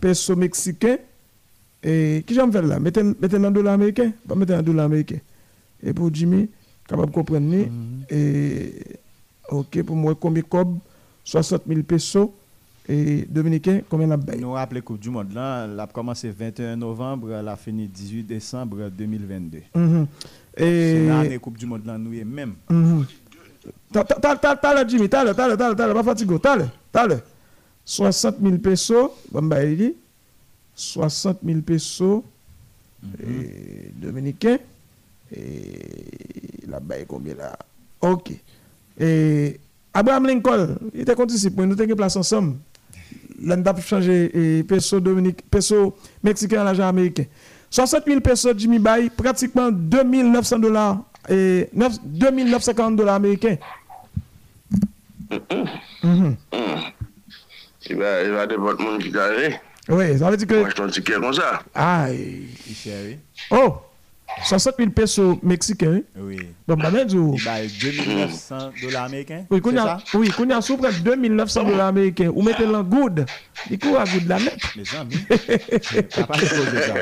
[0.00, 0.96] peso mexicain,
[1.82, 2.78] et qui j'en fais là?
[2.80, 3.02] Mettez
[3.38, 5.18] dans dollar américain, pas mettez dans dollar américain.
[5.82, 6.48] Et pour Jimmy,
[6.86, 7.66] capable de comprendre, ni,
[8.10, 8.72] et
[9.50, 10.78] ok, pour moi, combien cob,
[11.24, 12.32] 60 000 pesos,
[12.88, 14.40] et dominicain, combien la baille?
[14.40, 18.22] Nous rappelons Coupe du Monde là, elle a commencé 21 novembre, elle a fini 18
[18.24, 19.58] décembre 2022.
[19.74, 20.06] Mhm.
[20.56, 22.54] C'est Et l'année Coupe du Monde là, nous y est même.
[22.70, 23.04] mhm.
[23.92, 25.94] Ta- ta- ta- ta- ta- le, Jimmy, t'as le, t'as le, t'as le, t'as le,
[25.94, 27.18] pas fatigué, t'as le, t'as le.
[27.84, 29.94] 60 000 pesos, bon bah il dit,
[30.78, 32.22] 60 000 pesos
[33.20, 34.58] et dominicains,
[35.34, 35.80] et
[36.68, 37.58] là-bas il combien là?
[38.00, 38.32] Ok.
[39.00, 39.58] Et
[39.92, 42.58] Abraham Lincoln, il était content ici pour nous tenir place ensemble.
[43.42, 47.24] Là, nous avons changé et peso dominique, peso mexicain à l'argent américain.
[47.70, 53.56] 60 000 pesos Jimmy Bay, pratiquement 2900 dollars et 9 2950 dollars américains.
[56.02, 56.36] Mhm.
[57.90, 59.60] Il va, il va dépendre de monde qui carré.
[59.88, 60.60] Oui, ça veut dire que.
[60.60, 61.62] Moi, je un ticket comme ça.
[61.74, 62.42] Aïe.
[62.68, 63.18] Il chéri.
[63.50, 63.76] Oh!
[64.44, 66.02] 60 000 pesos mexicains.
[66.16, 66.38] Oui.
[66.66, 69.44] Bon, bah, du- Il baille 2900 dollars américains.
[69.50, 69.98] Oui, c'est qu'on a, ça?
[70.14, 72.30] oui, qu'on a sous près 2900 dollars américains.
[72.34, 73.24] Ou mettez l'en good.
[73.70, 74.58] Il court à good la net.
[74.76, 75.16] Les amis.
[75.26, 76.94] Pas supposé ça.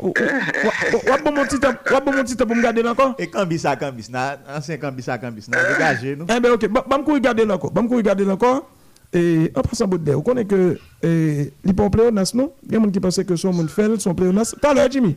[0.02, 2.62] Ou, ou, ou, ou, bon mon petit temps, ou bon mon petit temps pour me
[2.62, 3.15] garder là encore?
[3.19, 6.26] Et Cambis à Cambis, na- ancien Cambis à Cambis, n'a dégagé, nous.
[6.30, 8.69] Eh ben, ok, bah, me regarder là encore, bah, me regarder là encore.
[9.13, 12.52] Et en passant bout de vous connaissez que eh, les pas pléonas, non?
[12.65, 14.54] Il y a des gens qui pensent que son monde fait, son pléonas.
[14.62, 15.15] T'as l'air, Jimmy.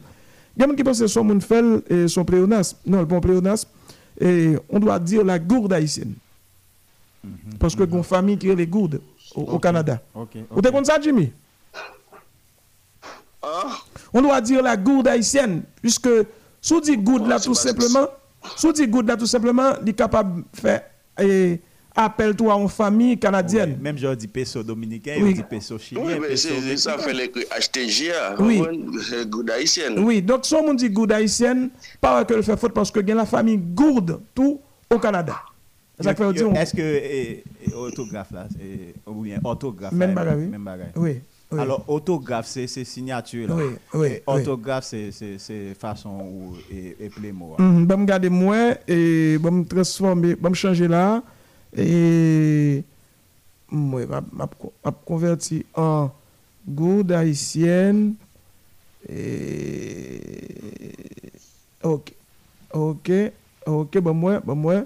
[0.56, 2.76] Il y a des gens qui pensent que son monde fait et son pléonas.
[2.87, 3.66] Non, le bon pléonas.
[4.20, 6.14] Et on doit dire la gourde haïtienne.
[7.59, 9.00] Parce que une famille qui est les gourdes
[9.35, 9.42] au.
[10.14, 10.37] Ok.
[10.50, 11.33] Vous te ça, Jimmy?
[14.12, 16.09] On doit dire la gourde haïtienne, puisque
[16.61, 18.07] si on dit gourde là tout simplement,
[18.57, 20.83] si on dit gourde là tout simplement, il est capable de faire
[21.18, 21.61] eh,
[21.94, 23.79] appel toi en famille canadienne.
[23.81, 25.31] Même je dis peso dominicain, Oui.
[25.31, 28.37] je dis peso chilien, Oui, mais c'est ça fait les HTGA.
[28.40, 28.62] Oui.
[29.09, 29.98] C'est good haïtienne.
[30.00, 33.09] Oui, donc si on dit gourde haïtienne, pas que le fait faute parce que il
[33.09, 35.37] y a la famille gourde tout au Canada.
[36.03, 38.46] Est-ce que eh, eh, autographe là,
[39.07, 41.20] ou bien orthographe Même bagaille, oui.
[41.52, 41.58] Oui.
[41.60, 43.56] Alors, autographe, c'est signature là.
[43.56, 44.22] Oui, oui, Et.
[44.26, 45.10] Orthographe, c'est-
[45.74, 47.56] façon ou et, et plémo.
[47.58, 47.62] hein.
[47.62, 51.22] Mhm, me garder moi et bah, me transformer, bah, me changer là
[51.76, 52.84] et
[53.70, 54.48] moi m'a m'a
[54.84, 56.10] m'a converti en
[56.68, 58.14] gourde haïtienne
[59.08, 60.92] et
[61.82, 62.12] OK.
[62.72, 63.10] OK.
[63.66, 64.84] OK, bah moi, bah moi,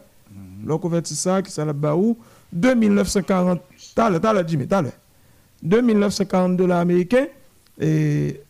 [0.64, 2.16] l'on converti ça qui ça là-bas où
[2.53, 3.61] 2940
[3.94, 4.90] t'as le, t'as le Jimmy, t'as le.
[5.64, 7.27] 2940 dollars américains
[7.81, 8.40] et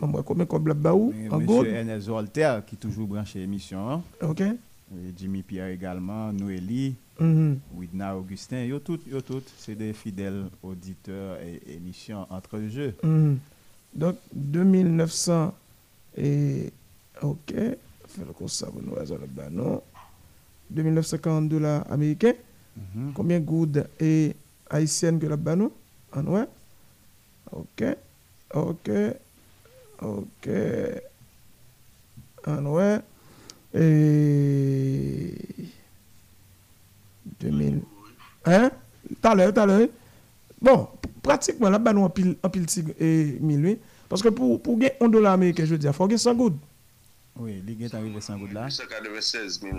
[0.00, 0.46] combien
[0.94, 1.60] où Mais en.
[1.60, 4.02] Monsieur Ernest Volter, qui toujours branché l'émission, hein.
[4.22, 4.40] OK.
[4.40, 7.58] Et Jimmy Pierre également, Noélie, Mhm.
[7.76, 12.94] Widna Augustin, yo toutes, yo toutes, c'est des fidèles auditeurs et émissions entre jeux.
[13.02, 13.38] Mhm.
[13.94, 15.54] Donc, 2900
[16.16, 16.72] et...
[17.20, 17.52] OK.
[17.54, 19.82] Faire comme ça, vous nous raisonnez là non.
[20.70, 22.32] 2940 dollars américains.
[23.14, 24.34] Combien de gouttes et
[24.70, 25.70] haïtiennes que nous?
[26.14, 26.46] En ouais?
[27.50, 27.84] OK.
[28.54, 28.90] OK.
[30.00, 30.48] OK.
[32.46, 33.00] En ouais.
[33.74, 35.34] Et...
[37.40, 37.82] 2000...
[38.44, 38.70] Hein?
[39.20, 39.88] T'as l'heure, t'as l'heure.
[40.60, 40.88] Bon,
[41.22, 43.78] pratiquement là-bas, nous, en pile, en pile tigre et mille, oui.
[44.08, 46.34] Parce que pour, pour gagner 1 dollar américain, je veux dire, il faut gagner 100
[46.34, 46.58] gouttes.
[47.36, 48.66] Oui, Ligue est arrivé sans goût là.
[48.66, 49.76] 896 000.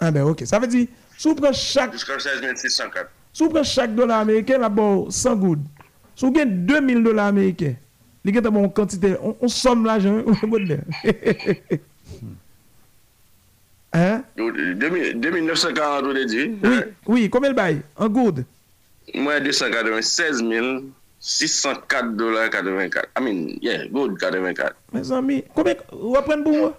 [0.00, 0.42] Ah ben, OK.
[0.44, 3.10] Ça veut dire, si vous prenez chaque, Jusqu'à 16 604.
[3.32, 5.60] si vous prenez chaque dollar américain, là-bas, 100 gouttes.
[6.16, 7.76] Sou gen 2000 dola Amerike,
[8.24, 10.76] li gen ta bon kantite, on, on som la jan, ou mwen moun de.
[13.96, 14.24] Hein?
[14.36, 16.42] 2940 ou de di.
[16.60, 18.36] Oui, oui, komel bay, an goud?
[19.14, 23.08] Mwen 296.604 dola 84.
[23.16, 24.74] I mean, yeah, goud 84.
[24.92, 25.76] Mwen san mi, komel,
[26.16, 26.72] wapren pou mwen?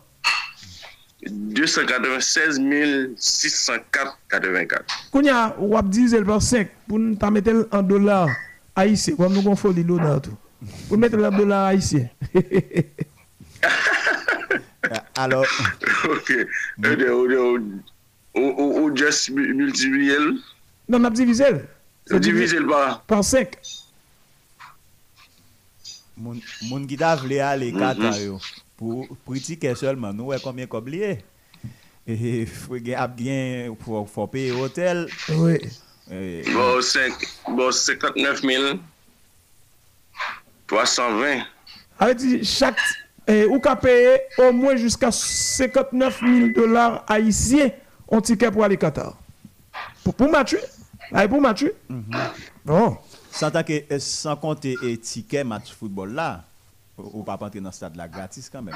[1.57, 4.85] 296.604 84.
[5.13, 8.29] Koun ya wap dizel par 5 pou nou ta metel an dolar.
[8.77, 9.15] Haïtiens.
[9.15, 10.37] Comme nous avons folie l'honneur tout.
[10.87, 12.09] Pour mettre en dollars haïtiens.
[15.15, 15.45] Alors,
[16.05, 16.31] Ok.
[16.77, 20.17] Ou de- ou de- ou- ou- ou- ou just mu- multiplier?
[20.87, 21.45] Non, on a divisé.
[22.11, 23.01] Ou diviser l par?
[23.03, 23.57] par 5.
[26.19, 28.39] moun moun qui t'a voulu aller Qatar yo
[28.75, 31.19] pour pour ticket seulement nous ouais combien qu'on lié
[32.07, 35.59] et faut gagner bien pour faut payer hôtel Oui.
[36.09, 38.41] Bon, cinq- bon 59
[40.67, 41.43] 320.
[41.99, 42.77] Avec dit, chaque.
[43.29, 47.71] Eh, ou ka payer au moins jusqu'à 59 000 dollars haïtiens
[48.07, 49.17] en ticket pour aller Qatar.
[50.01, 50.59] Pour, pour Mathieu?
[51.11, 51.75] Allez, pour Mathieu?
[52.63, 52.97] Bon.
[53.31, 56.43] sans euh, sans compter et ticket match football là
[56.97, 58.75] ou pas entrer dans le stade là gratis quand même?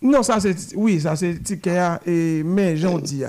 [0.00, 0.74] Non, ça c'est.
[0.74, 3.22] Oui, ça c'est ticket, ah, et, mais j'en dis.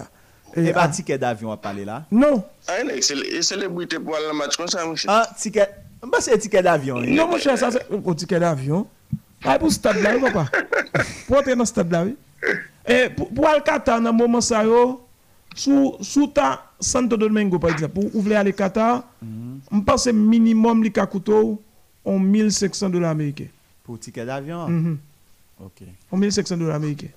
[0.56, 0.60] Ah.
[0.62, 4.26] Et, pas ah, ticket d'avion à parler là non, Ah, c'est le célébrité pour aller
[4.38, 5.10] match comme ça, monsieur.
[5.10, 5.70] ah ticket
[6.02, 8.86] bah c'est ticket d'avion non, mon cher, ça c'est au ticket d'avion.
[9.46, 10.46] Allez, pour ce stade là, papa.
[11.28, 12.16] Pour entrer dans ce stade là, oui.
[12.88, 15.02] Et pour, pour aller Qatar, dans le moment ça, yo,
[15.56, 20.84] sous, sous ta Santo Domingo, par exemple, pour ouvrir aller Qatar, je pense que minimum,
[20.84, 21.62] li ka couteau,
[22.06, 23.48] en 1500 dollars américains.
[23.84, 24.68] pour ticket d'avion?
[24.70, 24.98] Mhm.
[25.62, 27.08] OK En 1500 dollars américains.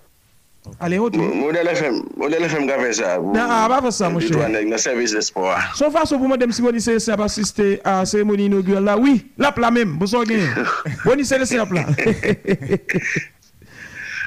[0.80, 3.18] Allez, on Mo- Modèle FM, modèle FM ka fait ça.
[3.18, 4.30] Non, ah, pas faire ça, mon cher.
[4.36, 5.72] Dans le service d'espoir.
[5.74, 9.52] Son façon pour madame Simoni Célestin a assisté à la cérémonie inaugurale là, oui, là
[9.52, 9.98] plat même.
[11.04, 11.86] Boni Célestin là plat.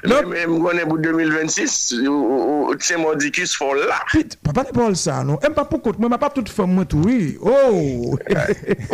[0.05, 3.99] Mais mais m konen pour 2026, ou- ou- ou Tse Mordicus fò là.
[4.13, 5.35] Pete, papa ne parle ça, non.
[5.35, 7.37] Pas pour moi, pas toute femme, moi, tout, oui.
[7.41, 8.15] Oh!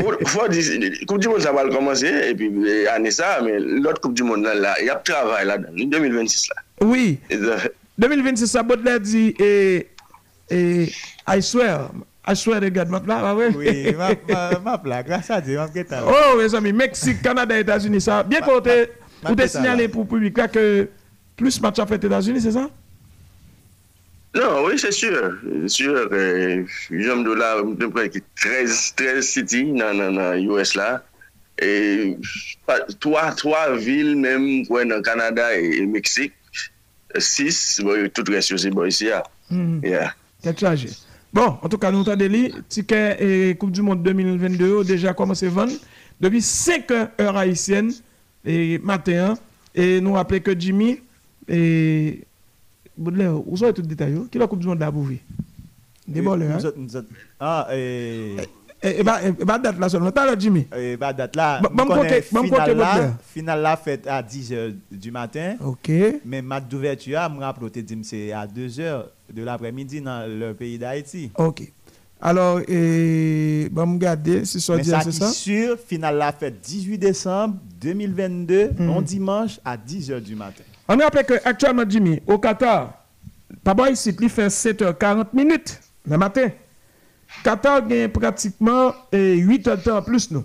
[0.02, 3.40] Ou- Fò di, Coupe du Monde ça va le commencer, et puis eh, année ça,
[3.44, 6.56] mais l'autre Coupe du Monde là, là, il y a travail là-dedans, 2026 là.
[6.82, 9.88] Oui, Et ça- 2026, ça, Baudelaire dit, et,
[10.50, 10.90] et,
[11.28, 11.90] I swear,
[12.28, 13.50] I swear to God, ma plat, ah ouais.
[13.56, 16.04] oui ma ma, ma plaque grâce à Dieu ma là.
[16.06, 18.24] Oh, mes amis, Mexique, Canada, États-Unis, ça.
[18.24, 18.90] Bien qu'on t'es
[19.24, 20.88] ma- signalé pour le public là que
[21.38, 22.70] plus match a fait États-Unis, c'est ça?
[24.36, 25.34] Non, oui, c'est sûr.
[25.62, 30.34] C'est sûr que j'aime de là, de près que 13, 13 cities dans, dans, dans
[30.36, 31.04] US là.
[31.62, 32.18] Et
[33.00, 36.34] trois, trois villes même, ouais, dans le Canada et, et Mexique.
[37.20, 39.24] Six, bon, tout reste aussi, bon, ici, là.
[39.84, 40.14] Yeah.
[40.42, 40.90] Quel chargé.
[41.34, 43.18] Bon, en tout cas, nous avons des ticket
[43.52, 45.74] et Coupe du Monde 2022 ont déjà commencé à vendre
[46.20, 47.92] depuis 5 heures haïtiennes
[48.46, 49.32] et matin.
[49.32, 49.38] hein.
[49.74, 51.00] Et nous rappelons que Jimmy
[51.50, 52.22] et
[52.98, 55.18] Baudelaire, où sont tous les détails Qui est la Coupe du Monde là pour vous
[56.08, 56.58] Des hein?
[57.40, 58.38] ah et
[59.04, 60.12] Bah, et, bah, date là seulement.
[60.12, 60.68] T'as là, Jimmy?
[60.78, 63.14] Et bah date là, Bon, bon nous connaissons côté- bon finale côté, là, Baudelaire.
[63.34, 65.56] finale là faite à 10h du matin.
[65.64, 65.92] Ok.
[66.26, 70.54] Mais match d'ouverture, je me rappelle, te dit, c'est à 2h de l'après-midi dans le
[70.54, 71.32] pays d'Haïti.
[71.38, 71.72] Ok.
[72.22, 75.30] Alors, et, bon, regarder si ça Mais dit, ça c'est qui ça?
[75.32, 78.90] sûr, finale là faite 18 décembre 2022, Mhm.
[78.90, 80.64] on dimanche à 10h du matin.
[80.88, 82.94] On rappelle que actuellement, Jimmy, au Qatar,
[83.64, 86.50] Papa ici, il fait 7h40 minutes le matin.
[87.46, 90.44] Qatar gagne pratiquement eh, 8 heures de temps en plus, nous.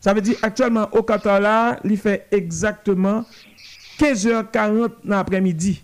[0.00, 3.24] Ça veut dire actuellement au Qatar là, il fait exactement
[3.98, 5.82] 15h40 dans l'après-midi.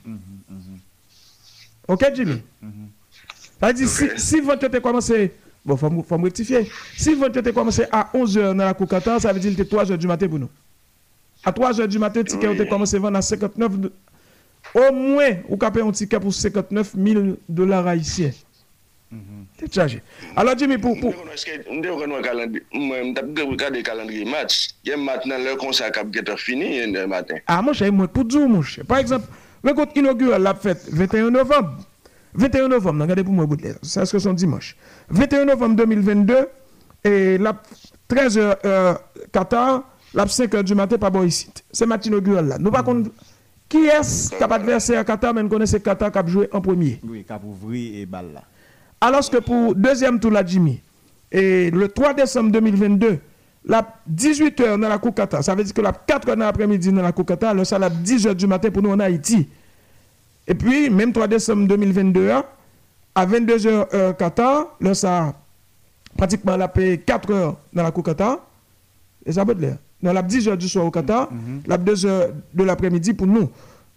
[1.88, 2.42] Ok, Jimmy?
[3.60, 5.32] Ça veut dire si, si votre était commencé,
[5.64, 6.70] bon, il faut, faut me rectifier.
[6.96, 9.96] Si votre était commencé à 11h dans la Coupe Qatar, ça veut dire était 3h
[9.96, 10.50] du matin pour nous.
[11.44, 12.54] À 3h du matin, le ticket Oui.
[12.54, 13.92] était commencé à vendre à 59 de-
[14.74, 18.30] Au moins, vous avez payé un ticket pour 59 000 dollars haïtiens.
[19.58, 20.02] C'est.
[20.36, 20.98] Alors, Jimmy, pour.
[20.98, 21.12] pour...
[21.12, 24.70] Mwen de kon wè calendrier, mwen tap de regarder calendrier match.
[24.84, 27.36] Gen maintenant le concert kap get fini le matin.
[27.46, 28.84] Ah, mon cher, moi, pour dire, mon cher.
[28.86, 29.26] Par exemple,
[29.62, 31.76] le compte inaugural l'a fait 21 novembre.
[32.34, 33.46] 21 novembre, regardez pour moi.
[33.82, 34.76] C'est ce que son dimanche.
[35.10, 36.48] 21 novembre 2022,
[37.04, 37.60] et la
[38.08, 38.94] 13h euh,
[39.30, 41.50] Qatar, la 5h du matin, pas bon ici.
[41.70, 42.58] C'est match inaugural là.
[42.58, 43.10] Nous, par contre,
[43.68, 46.60] qui est-ce qui a adversaire à Qatar, mais nous connaissons Qatar qui a joué en
[46.60, 47.00] premier?
[47.06, 48.42] Oui, cap ouvri et balle là.
[49.02, 50.80] Alors que pour deuxième tour, la Jimmy,
[51.32, 53.18] et le 3 décembre 2022,
[53.64, 57.02] la 18h dans la Coupe Qatar, ça veut dire que la 4h dans l'après-midi dans
[57.02, 59.48] la Coupe Qatar, le ça la 10h du matin pour nous en Haïti.
[60.46, 62.44] Et puis, même 3 décembre 2022, hein,
[63.16, 65.34] à 22h euh, Qatar, ça
[66.16, 68.38] pratiquement la paix 4h dans la Coupe Qatar.
[69.26, 71.28] Et ça peut être Dans la 10h du soir au Qatar,
[71.66, 73.50] la 2h de l'après-midi pour nous.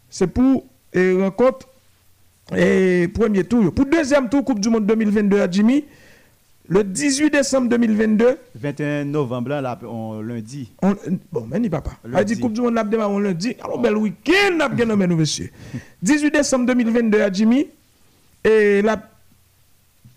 [0.10, 1.68] C'est pour une rencontre
[2.56, 3.74] et premier tour.
[3.74, 5.86] Pour deuxième tour, Coupe du Monde 2022 à Jimmy,
[6.68, 10.72] Le 18 décembre 2022, 21 novembre, là, là, on lundi.
[10.82, 10.96] on,
[11.32, 11.92] bon, mais ni papa.
[12.04, 12.18] Lundi.
[12.18, 13.56] A dit Coupe du Monde, démarré on lundi.
[13.64, 15.50] Alors, bel week-end, n'a bien nommé nous, monsieur.
[16.02, 17.68] 18 décembre 2022 à Jimmy.
[18.44, 19.00] Et là,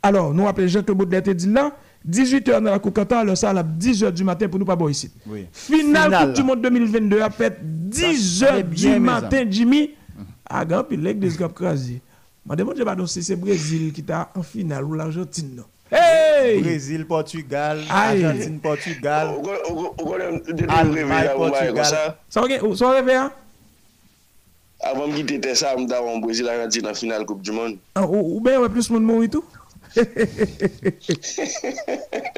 [0.02, 1.72] alors, nous appelons Jean-Claude Baudelaire, dit là,
[2.08, 4.90] 18h dans la Coupe Qatar, alors ça, à 10h du matin pour nous pas boire
[4.90, 5.10] ici.
[5.26, 5.46] Oui.
[5.52, 6.26] Finale.
[6.26, 9.90] Coupe du Monde 2022 a fait 10 Ça, heures c'est bien, du mes matin, Jimmy.
[10.48, 12.00] À grand puis l'église Gap crasé.
[12.50, 15.54] Je pas si c'est Brésil qui t'a en finale ou l'Argentine.
[15.56, 15.64] non.
[15.90, 16.60] Hey!
[16.60, 17.80] Brésil, Portugal.
[17.90, 19.28] Argentine, Portugal.
[19.40, 21.84] De Allemagne, Portugal.
[21.84, 23.32] sa, Ça va, ça va rêver, hein?
[24.80, 27.78] avan m kite te sa, m davan Brésil Argentine nan final Coupe du Monde.
[27.96, 29.44] Ah, Ou, ou bien, ouais, plus monde mourir tout.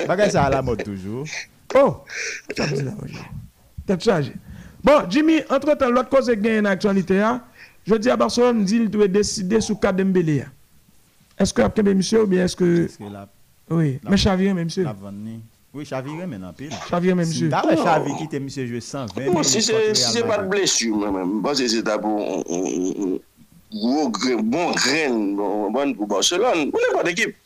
[0.08, 1.26] Bagay ça à la mode toujours.
[1.74, 1.96] Oh!
[2.56, 4.32] Ça me dit.
[4.82, 7.42] Bon, Jimmy, entre-temps, l'autre cause qui gagne en actualité, hein,
[7.87, 10.45] Je dis à Barcelone, dit, il doit décider sous cas d'Embélé.
[11.39, 12.89] Est-ce que après monsieur ou bien est-ce que...
[13.70, 14.87] Oui, mais Chaviré, même monsieur.
[15.72, 16.70] Oui, Chaviré, mais non, pile.
[16.89, 17.49] Chaviré, même monsieur.
[17.49, 18.18] D'après Chaviré, oh.
[18.18, 19.26] qui était monsieur, joué 120.
[19.26, 22.45] Non, si c'est pas de blessure, même, parce que c'est d'abord
[23.72, 27.37] bon grain, bon, bon pour Barcelone, pour n'importe équipe.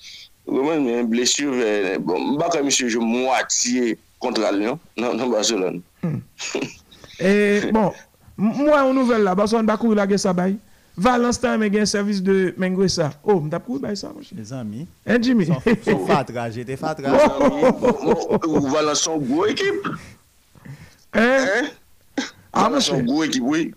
[0.47, 1.53] Vraiment, une blessure,
[2.01, 4.41] bon, pas comme monsieur, je moitié contre
[4.97, 5.83] non, non, Barcelone.
[6.03, 6.19] Hmm.
[7.21, 7.93] Et bon...
[8.37, 10.57] moi, en nouvelle là, Barcelone va courir la guerre ça bail.
[10.97, 13.11] Valence time a un service de Menguesa.
[13.25, 14.39] Oh, m't'a couru bail ça, mon cher.
[14.39, 14.87] Les amis.
[15.07, 15.47] Hein, Jimmy?
[15.47, 15.55] Son,
[15.85, 17.11] son fatra, j'étais fatra.
[18.73, 19.89] Valence son gwo ekip,
[21.13, 21.47] Hein?
[21.47, 21.67] hein?
[22.53, 23.07] Ah, Valence son monsieur.
[23.07, 23.75] gwo ekip, oui.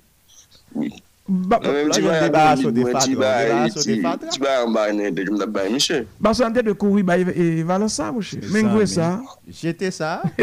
[1.30, 4.30] Ba- ba un débat sur des un ba débat sur des ti fatra.
[4.30, 5.95] ti ba an ba ne de jom da bay misyo.
[6.22, 8.39] Barcelone tête de courir bail et Valence ça, mon cher.
[8.51, 9.22] Menguesa.
[9.49, 10.22] J'étais ça.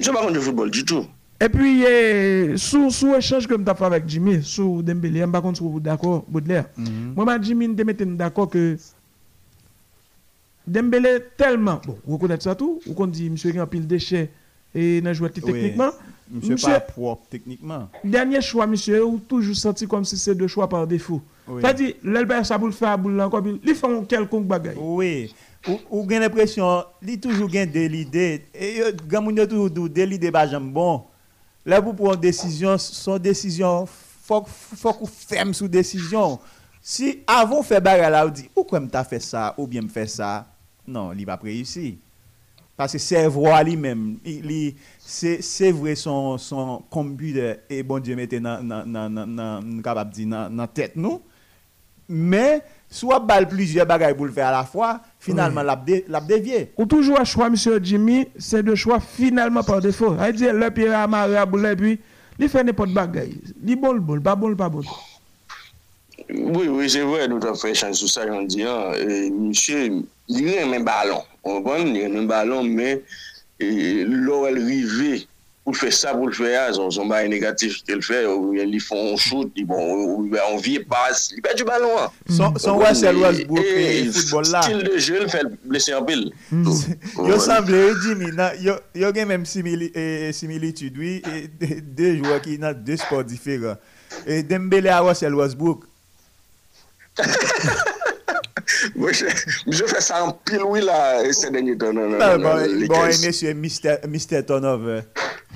[0.00, 1.04] Je pa kon de football du tout.
[1.44, 5.54] Et puis, eh, sous, sous échange que je fait avec Jimmy, sous Dembélé, je ne
[5.54, 6.64] sais pas d'accord, Baudelaire.
[7.14, 8.78] Moi, je Jimmy, je mettais d'accord que
[10.66, 13.86] Dembélé tellement, bon, vous connaissez ça tout, vous connaissez, monsieur, il y a un pile
[13.86, 14.30] déchet
[14.74, 15.42] et dans joué Oui.
[15.42, 15.90] techniquement.
[16.30, 17.90] Monsieur, Monsieur- pas propre techniquement.
[18.02, 21.20] Dernier choix, monsieur, ou toujours senti comme si c'est deux choix par défaut.
[21.46, 21.60] Oui.
[21.60, 24.78] C'est-à-dire, l'Albert, ça pour le faire à boule encore, ils font quelconque bagaille.
[24.80, 25.34] Oui.
[25.68, 28.46] Ou, ou l'impression, li toujours gen de l'idée.
[28.54, 28.80] Et
[29.10, 31.02] gen moun yo toujours de l'idée ba jam bon.
[31.66, 36.38] Là pour prendre décision, son décision, faut qu'on ferme sous décision.
[36.82, 39.88] Si avant fait bagarre là, ou dit, ou quoi m'ta fait ça, ou bien me
[39.88, 40.46] fait ça,
[40.86, 41.94] non, il va pas réussir.
[42.76, 44.18] Parce que c'est vrai lui-même,
[44.98, 46.82] c'est vrai son son
[47.70, 48.60] et bon Dieu dire dans
[50.50, 51.22] dans tête nous.
[52.08, 56.20] Mais soit balle plusieurs bagages pour le faire à la fois, finalement l'a dé- l'a
[56.20, 56.72] dévié.
[56.76, 60.14] Ou toujours un choix, monsieur Jimmy, c'est deux choix finalement par défaut.
[60.18, 61.98] C'est-à-dire, le pierre amarré à boule, et puis,
[62.38, 63.40] il fait n'importe bagaille.
[63.66, 64.82] Il bon le bon, pas bon, pas bon.
[66.30, 69.90] Oui, oui, c'est vrai, nous avons fait échange sur ça, on dit, hein, et monsieur,
[70.28, 73.02] il y a un ballon, on va il y a un ballon, mais
[73.60, 75.26] et, là, elle rivé
[75.64, 78.24] pour faire ça, pour le faire, son, son bail négatif qu'elle fait,
[78.66, 81.88] ils font un shoot, ils bon, ou bien on vit passe, il perd du ballon.
[81.98, 82.10] hein.
[82.28, 84.60] Son, son Russell Westbrook et football là.
[84.62, 86.30] Style de jeu, il fait blesser en pile.
[86.52, 88.26] Yo semble Jimmy,
[88.60, 91.22] yo yo gen même simili, eh, similitude oui,
[91.82, 93.76] deux joueurs qui dans deux sports différents.
[94.26, 95.84] Et Dembélé à Russell Westbrook.
[98.96, 99.28] Monsieur
[99.66, 101.92] monsieur fait ça en pile, oui, là, ces derniers temps.
[101.92, 103.08] non, non, Ah, non, Bon, les bon, Lakers.
[103.14, 103.14] et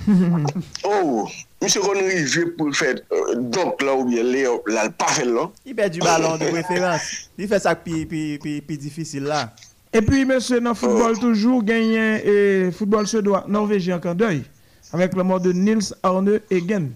[0.84, 1.28] Oh,
[1.60, 5.24] monsieur qu'on rivé pour faire euh, donc là, ou bien là, là, il pas fait
[5.24, 5.50] là.
[5.66, 7.30] Il perd du ballon de préférence.
[7.36, 9.52] Il fait ça plus plus plus plus difficile là.
[9.92, 14.42] Et puis, monsieur, dans le football, toujours gagné et football suédois, norvégien en deuil,
[14.92, 16.90] avec le mot de Nils Arne Egen.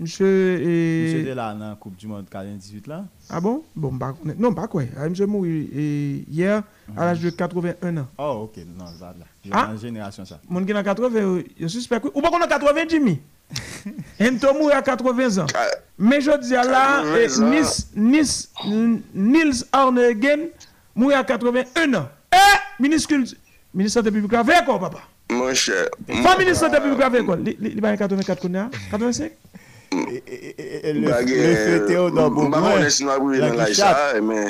[0.00, 1.02] Monsieur, et...
[1.04, 3.04] Monsieur était là dans la Coupe du Monde 98 là?
[3.28, 3.62] Ah bon?
[3.76, 4.82] Bon, bah, non, pas quoi.
[4.96, 6.62] Ah, Monsieur mouru et hier
[6.96, 8.06] à l'âge de 81 ans.
[8.16, 9.26] Oh, OK, non, ça là.
[9.44, 9.68] Il y Ah?
[9.68, 10.40] a une génération ça.
[10.48, 12.06] Mon a 80, je suspecte.
[12.14, 13.20] Ou pas qu'on a 80, Jimmy?
[14.20, 15.46] Ento mouru à 80 ans.
[15.98, 17.50] Mais je dis à là, 80 eh, ans.
[17.50, 20.48] Nis, Nis, N- Nils Arne Egen
[20.94, 22.08] mouru à 81 ans.
[22.32, 23.12] Eh, ministre,
[23.74, 25.00] ministre de la République avec quoi, papa?
[25.30, 25.88] Mon cher.
[26.24, 27.36] Pas ministre de la République avec quoi?
[27.44, 28.68] Il il va 84 qu'on a?
[28.90, 29.32] 85?
[29.92, 31.26] Le, Bah, le
[31.56, 34.12] feu Théodore Mwen la yon la Guichat.
[34.12, 34.48] sa, men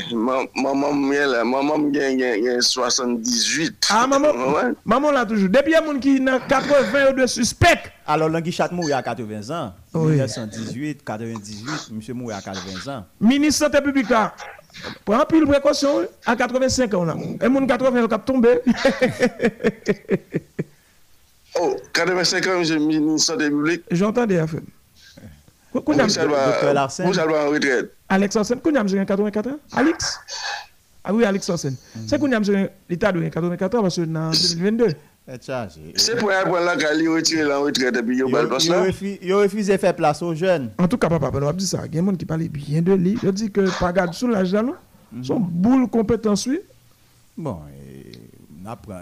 [0.55, 3.87] maman mwen la, maman mwen gen gen gen 78.
[3.91, 4.73] Ah, maman, Ouais.
[4.85, 5.49] maman là toujours.
[5.49, 7.81] Depuis, il y a des gens qui ont 80 de suspect.
[8.07, 9.73] Alors, Langui Chat mourit à 80 ans.
[9.95, 10.13] Oui.
[10.13, 13.05] 1918, 98, monsieur mourit à 80 ans.
[13.21, 14.35] Ministre de la Santé publique là,
[15.05, 17.17] prend pile précaution à 85 ans là.
[17.43, 18.61] Et mon 80 ans qui a tombé.
[21.59, 23.83] Oh, 85 ans, mwen ministre santé publique.
[23.91, 24.61] J'entends des affaires.
[24.61, 27.07] Qu'on Mwen a salwa, Docteur Larsen.
[27.07, 27.93] en retraite.
[28.09, 29.59] Alex Arsène, qu'on a 84 ans?
[29.73, 30.21] Alex?
[31.03, 31.77] Ah oui, Alex Hansen.
[32.07, 32.41] C'est qu'on a
[32.89, 34.89] l'État de 84 parce que dans 2022.
[35.97, 38.73] C'est pour point là qu'il retire la retraite et puis il va le poste Il
[38.73, 38.87] là.
[39.23, 40.71] il refuse de faire place aux jeunes.
[40.79, 41.83] En tout cas, papa, on a dit ça.
[41.87, 43.17] Il y a des gens qui parlent bien de lui.
[43.23, 44.75] Je dis que pas garde sous l'âge là, non?
[45.23, 46.49] Son boule compétence.
[47.37, 47.61] Bon,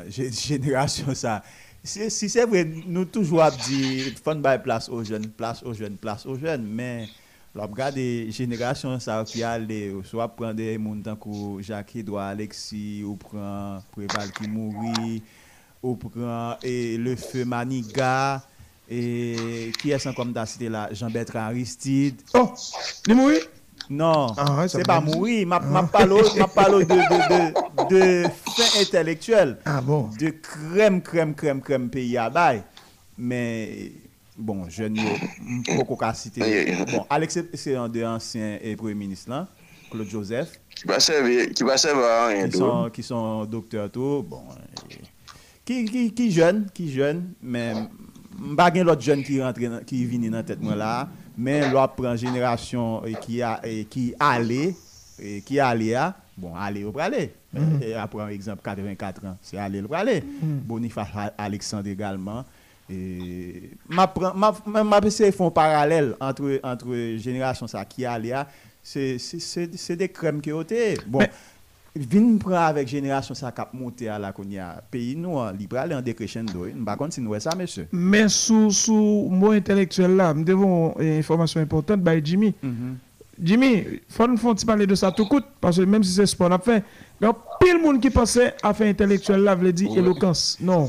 [0.09, 1.43] Génération ça.
[1.85, 6.27] Si, c'est vrai, nous toujours dit, faut bailler place aux jeunes, place aux jeunes, place
[6.27, 7.09] aux jeunes, mais
[7.55, 13.17] là, regardez, génération ça qui allait, soit prendre des gens comme Jacques Edouard Alexis, ou
[13.17, 15.23] prend Préval qui mourit,
[15.83, 18.43] ou prend le feu Maniga,
[18.91, 22.21] et qui est sans comme t'as cité là, Jean-Bertrand Aristide.
[22.35, 22.53] Oh,
[23.07, 23.31] il mort?
[23.91, 25.47] Non, Ah ouais, c'est pas mourir.
[25.47, 30.11] Ma, ma parle, ma parle de, de, de, de fin intellectuelle, Ah bon.
[30.21, 32.63] de crème, crème, crème, crème pays à bail.
[33.17, 33.93] Mais
[34.37, 36.77] bon, je ne peux pas citer.
[36.93, 39.49] Bon, Alex, c'est un des anciens et premier ministre là,
[39.91, 43.91] Claude Joseph, Qui va servir, qui va servir à rien qui sont, qui sont docteurs
[43.91, 44.23] tout.
[44.29, 44.43] Bon,
[45.65, 47.73] qui, qui, qui jeune, qui jeune, mais
[48.57, 51.09] pas l'autre jeune qui rentre qui vient dans la tête moi là,
[51.39, 54.75] mais l'autre prend génération euh, qui a et qui allait
[55.21, 57.33] et qui allait à bon au aller.
[57.81, 60.23] Et après par exemple 84 ans, c'est aller au aller.
[60.43, 62.45] Boniface A- Alexandre également
[62.91, 67.17] et m'a m'a m'a- m'a de un parallèle entre entre
[68.05, 68.19] à
[68.83, 71.21] c'est c'est- c'est c'est des crèmes qui ont été bon
[71.99, 76.03] Vin prend avec génération ça cap monter à la konya pays nous libre aller en
[76.03, 80.95] décrescendo par contre si nous ça monsieur Mais sous sous mot intellectuel là, nous devons
[80.99, 82.55] une information importante by Jimmy.
[83.41, 84.37] Jimmy, faut nous
[84.67, 86.83] parler de ça tout coûte parce que même si c'est sport à faire,
[87.21, 90.59] il y a pile monde qui pensait à faire intellectuel là veut dire éloquence.
[90.61, 90.89] Non.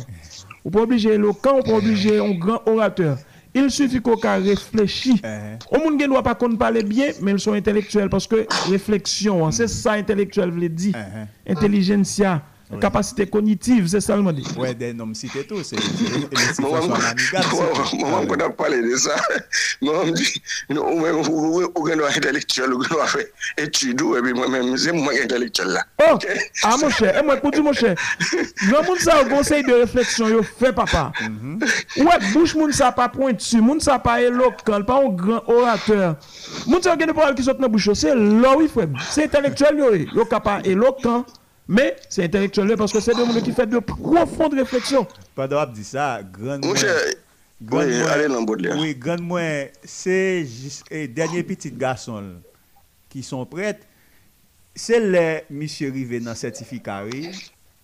[0.65, 3.17] Ou pas obligé éloquent, ou pas obligé un grand orateur.
[3.53, 5.19] Il suffit qu'on ait réfléchi.
[5.23, 5.75] Eh.
[5.75, 8.45] Au monde qui ne doit pas qu'on parle bien, mais ils sont intellectuels parce que
[8.69, 10.95] réflexion, hein, c'est ça intellectuel veut dire.
[11.45, 12.43] Eh, Intelligentsia,
[12.77, 14.45] capacité cognitive, c'est ça le mot dit.
[14.57, 18.49] ouais des noms cités tout c'est c'est Moi, les moi, situations moi, moi, on a
[18.49, 19.15] parlé de ça.
[19.81, 22.71] Moi, on me dit, non, même, doit intellectuel,
[23.57, 25.85] étude, et puis moi-même, c'est moi qui intellectuel là.
[26.01, 26.17] Oh,
[26.63, 27.95] ah mon cher, et moi, pour dire mon cher,
[28.69, 31.11] grand monde ça au conseil de réflexion, yo fait papa.
[31.97, 36.15] Ouais, bouche moun ça pas pointu, moun ça pas éloquent, pas un grand orateur?
[36.67, 38.87] Moun ça gen de parole qui sort dans bouche, c'est là oui frère.
[39.09, 41.25] C'est intellectuel yo, yo yo capable éloquent,
[41.69, 45.07] mais c'est intellectuel parce que c'est des gens qui fait de profondes réflexions.
[45.35, 46.95] pendant dit ça grand Mon cher,
[47.61, 48.79] Grand oui, allez dans le.
[48.79, 52.27] Oui, grand moins, c'est juste et dernier petit garçon là,
[53.09, 53.79] qui sont prêts.
[54.73, 57.29] C'est les monsieur rivé dans certificat oui,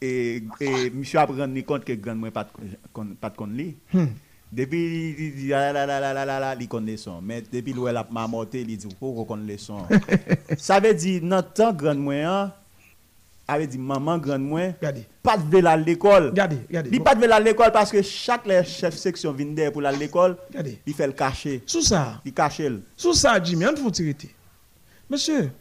[0.01, 2.47] et et monsieur a rendu compte que grand moins pas
[3.19, 3.75] pas de con li.
[4.51, 7.73] Depuis il dit ah la la la la la la il connaît son mais depuis
[7.73, 9.79] l'ouel la mamoté il dit pour qu'on les son.
[10.57, 12.53] Ça veut dire dans temps grand moins
[13.47, 14.73] avait dit maman grand moins
[15.21, 16.33] pas de à l'école.
[16.91, 19.99] Il pas de à l'école parce que chaque les chef section vient pour aller à
[19.99, 20.37] l'école,
[20.85, 21.61] il fait le cacher.
[21.65, 22.81] Sous ça, Il cache le.
[22.97, 24.15] Sous ça, Jimmy, on faut tirer.
[25.09, 25.51] Monsieur,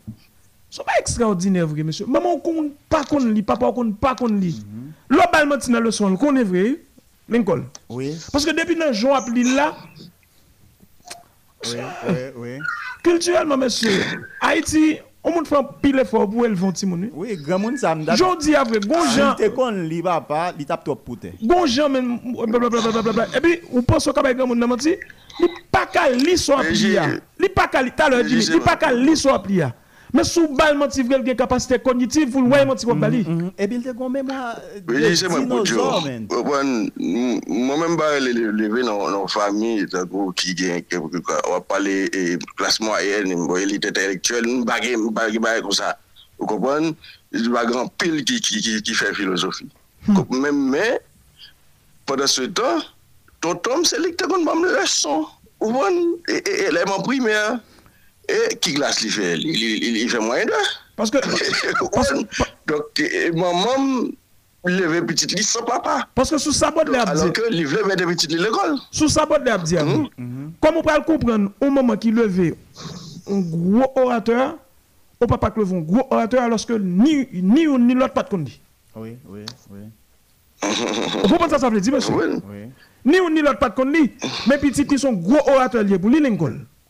[0.70, 2.06] c'est pas extraordinaire, vrai, monsieur.
[2.06, 4.64] Maman, on pas qu'on lit, papa, on pas qu'on lit.
[5.08, 6.80] L'autre balle dans le leçon, on connaît vrai,
[7.28, 7.64] Lincoln.
[7.88, 9.76] Oui, Parce que depuis le jour appelé là,
[11.66, 11.76] oui,
[12.08, 12.58] oui, oui.
[13.02, 13.90] culturellement, monsieur,
[14.40, 17.08] Haïti, on monde fait un pile effort pour élever un petit monde.
[17.14, 20.52] Oui, grand monde ça me Je dis après, bon gens, Il te kon li papa,
[20.58, 21.32] il tape trop pouté.
[21.42, 23.26] bon gens, même, blablabla.
[23.36, 24.94] Et puis, on pense qu'à grand monde, n'a dit,
[25.40, 26.76] il pas qu'à lire son Mais appli.
[26.76, 26.98] j'ai-
[27.40, 29.60] Il pas qu'à lire, t'as l'heure, Mais Jimmy, j'ai- il pas qu'à lire son appli.
[30.14, 33.24] Men sou bal manti vrel gen kapasite kognitiv, voul wè manti wap bali.
[33.26, 33.54] Mm, mm, mm.
[33.58, 34.52] E bil te kon mè mwa
[34.86, 36.28] dinozor men.
[36.30, 39.72] Mwen mèm ba leve nan fami,
[40.38, 40.84] ki gen
[41.50, 41.96] wap pale
[42.54, 45.96] klasman ayen, mwen elite intelektuel, mwen bagay bagay kon sa.
[46.38, 46.92] Ou kompon,
[47.34, 49.66] bagay an pil ki fè filosofi.
[50.30, 50.88] Mèm mè,
[52.06, 52.86] padan se tan,
[53.42, 55.26] ton tom se lik te kon bam lè son.
[55.58, 56.02] Ou bon,
[56.70, 57.58] eleman primer,
[58.28, 60.52] et qui glace, il fait, il, il, il, il fait moyen de.
[60.96, 61.18] Parce que
[62.68, 64.04] Donc, maman,
[64.64, 66.06] lever petite liste sans papa.
[66.14, 68.76] parce que sous sa botte les Alors que il veut mettre petite liste à l'école.
[68.92, 69.74] Sous sa botte abdi.
[69.76, 72.54] Comme on peut le comprendre au moment qu'il levait
[73.28, 74.56] un gros orateur,
[75.20, 78.14] on peut pas que lever un gros orateur alors que ni ni un ni l'autre
[78.14, 78.60] pas de dit.
[78.94, 79.80] Oui, oui, oui.
[80.62, 82.14] Vous comprenez ça ça veut dire monsieur?
[82.14, 82.40] Oui.
[82.48, 82.70] Oui.
[83.04, 84.12] Ni un ni l'autre pas de dit.
[84.46, 86.10] Mais petit ils sont gros orateurs liés pour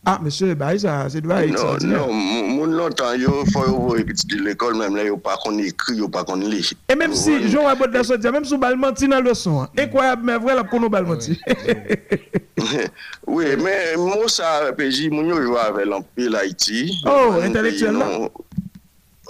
[0.07, 1.77] Ah, monsye, ba yi sa, se dwa yi sa.
[1.81, 2.13] Non, non,
[2.53, 5.57] moun lontan yo fò yo vò yi piti di l'ekol mèm lè yo pa kon
[5.63, 6.59] ekri, yo pa kon lè.
[6.61, 10.21] E mèm si, joun wabot la sò diya, mèm sou balmanti nan lò son, ekwayab
[10.21, 11.33] mè vwè la kon nou balmanti.
[13.27, 16.85] Oui, mè mò sa peji moun yo jwa avè l'ampè l'Haïti.
[17.09, 18.07] Oh, entelektuel la.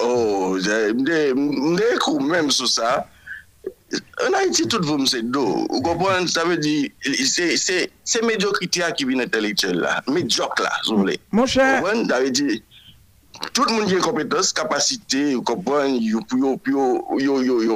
[0.03, 3.05] Oh, mdè kou mèm sou sa.
[4.25, 5.43] An Haiti tout voun se do.
[5.69, 6.75] Ou kompon, sa ve di,
[7.25, 9.97] se medyokritia ki vin entelektuel la.
[10.11, 11.17] Medyok la, sou vle.
[11.35, 11.65] Mon chè.
[11.79, 12.59] Kompon, sa ve di,
[13.51, 16.21] tout moun gen kompetans, kapasite, ou kompon, yo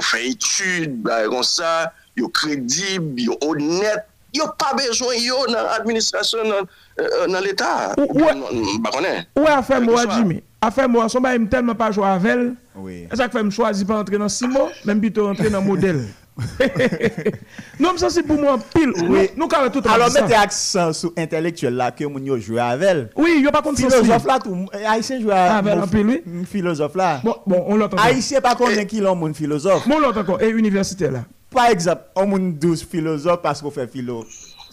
[0.06, 1.90] fè etude, ba yon sa,
[2.20, 6.68] yo kredib, yo honet, yo pa bejoun yo nan administrasyon nan
[7.00, 7.98] euh, l'Etat.
[7.98, 12.54] Ou a fè mou Jimmy, Affaire moi, son bail tellement pas jouer avec elle.
[12.76, 13.08] Oui.
[13.10, 16.06] C'est ça que fait me choisir pas entrer dans Simo, même plutôt entrer dans modèle.
[17.80, 18.94] non, mais ça c'est pour moi pile.
[19.10, 19.30] Oui.
[19.36, 23.10] Nous quand tout Alors mettez accent sur intellectuel là que mon yo jouer avec elle.
[23.18, 26.46] Oui, yo pas contre philosophe là tout haïtien jouer avec elle pile oui.
[26.46, 27.20] Philosophe là.
[27.24, 27.98] Bon, bon, on l'entend.
[27.98, 29.88] Haïtien pas connaît qui l'on mon philosophe?
[29.88, 31.26] Bon, l'entend encore et universitaire là.
[31.52, 34.26] Par exemple, on mon 12 philosophe parce qu'on fait philo.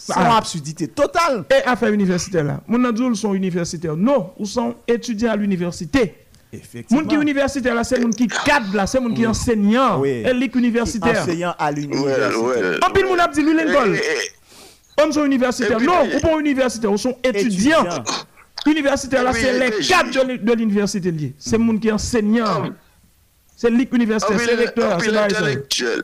[0.07, 0.37] C'est une ah.
[0.37, 1.43] absurdité totale.
[1.51, 2.61] Et affaire universitaire là.
[2.65, 3.97] Mon adultes sont universitaires.
[3.97, 6.15] Non, ou sont étudiants à l'université.
[6.53, 7.01] Effectivement.
[7.01, 9.99] Moun qui universitaire là, c'est moun qui cadre là, c'est moun qui enseignant.
[9.99, 10.23] Oui.
[10.25, 11.23] Et universitaire.
[11.23, 12.85] Enseignant à l'université.
[12.85, 13.99] En pile moun a dit l'école.
[14.97, 15.81] On sont universitaires.
[15.81, 17.85] Non, ou pas universitaires, ou sont étudiants.
[18.65, 21.33] Universitaire là, c'est les cadres de l'université lié.
[21.37, 22.71] C'est moun qui enseignant.
[23.57, 26.03] C'est l'universitaire, c'est recteur, c'est l'intellectuel.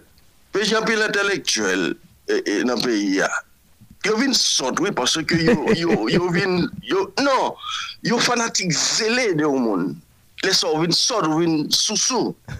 [0.54, 1.96] Mais j'ai un peu l'intellectuel
[2.28, 3.22] dans le pays.
[4.06, 7.56] Yo vin sot, oui, parce que yo, yo, vin, yo, non,
[8.04, 9.96] yo fanatik zélé de ou moun.
[10.44, 12.36] Les sot vin sot, vin sous-sous.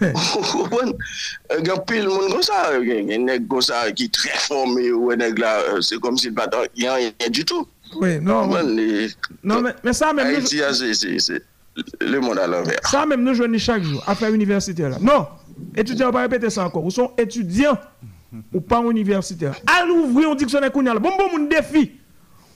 [1.64, 5.60] Gen pile moun kon sa, gen nèg kon sa qui très formé ou nèg là,
[5.82, 7.68] c'est comme s'il pas y a rien du tout.
[7.96, 8.50] Oui, non.
[8.62, 9.08] Les,
[9.42, 10.26] non, mais, mais ça même.
[10.26, 10.60] Haïti,
[11.18, 11.42] c'est
[12.00, 12.80] le monde à l'envers.
[12.84, 14.98] Ça même nous jouons chaque jour, à faire universitaire là.
[15.00, 15.26] Non,
[15.76, 16.82] étudiants, on va répéter ça encore.
[16.82, 17.78] Vous sont étudiants
[18.52, 19.54] ou pas universitaire.
[19.66, 20.70] Allez ouvrir un dictionnaire.
[20.72, 21.92] Bon, bon, mon défi.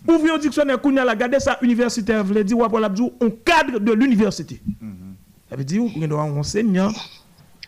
[0.06, 4.60] Ouvrir un dictionnaire Kounia, regardez ça universitaire, vous dire, ou l'abdou, on cadre de l'université.
[5.50, 6.90] Ça veut dire, on doit enseignant,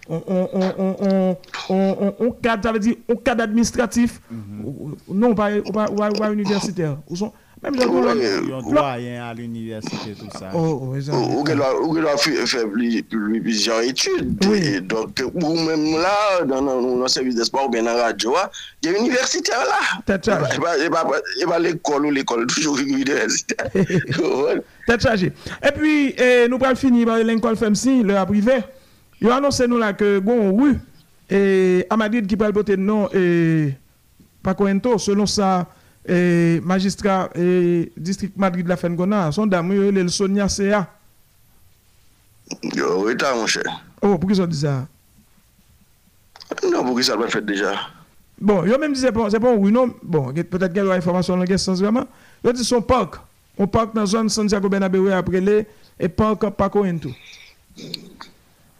[0.09, 1.37] on,
[2.43, 4.21] cadre, ça veut dire, on cadre administratif.
[5.09, 5.89] Non, pas, pas,
[7.61, 7.71] pas.
[7.71, 10.55] Même si on doit rien à l'université, tout ça.
[10.55, 14.45] Ou que doit faire plusieurs études.
[14.47, 14.81] Oui.
[14.81, 18.35] Donc, ou même là, dans le service d'espoir ou bien dans la radio,
[18.83, 20.19] il y a une université là.
[20.25, 20.59] Chargée.
[20.85, 23.71] Et pas l'école ou l'école, toujours universitaire.
[24.87, 25.33] Tête chargée.
[25.63, 26.15] Et puis,
[26.49, 28.59] nous allons finir par l'école FEMSI, le privé.
[29.21, 30.79] Il a annoncé nous là que, bon, oui,
[31.31, 33.73] et à Madrid qui peut le nom, et
[34.43, 34.67] Paco
[34.99, 35.67] selon ça,
[36.07, 40.89] et magistrat et district Madrid la Fengona, son dame, le Sonia CA.
[42.75, 43.85] Yo, oui, mon cher.
[44.03, 44.87] Oh, pourquoi ça dit ça?
[46.65, 47.73] Non, pourquoi ça va fait déjà?
[48.41, 51.45] Bon, yo même disait, c'est bon, oui, non, bon, peut-être qu'il y a information dans
[51.45, 52.07] le sens vraiment.
[52.43, 53.17] Yo dit son parc,
[53.59, 55.67] on parc dans la zone Santiago Bernabéu après les,
[55.99, 57.15] et parc Paco et tout.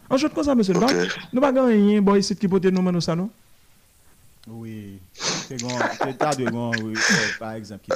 [0.09, 1.09] En comme ça, monsieur, okay.
[1.33, 3.31] nous pas gagner bon ici qui peut nous ça, non?
[4.49, 5.59] Oui, c'est.
[5.59, 6.95] C'est de bon, oui,
[7.38, 7.91] par exemple, qui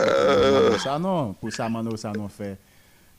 [0.82, 2.58] ça, non, pour ça, Mano, ça, non, fait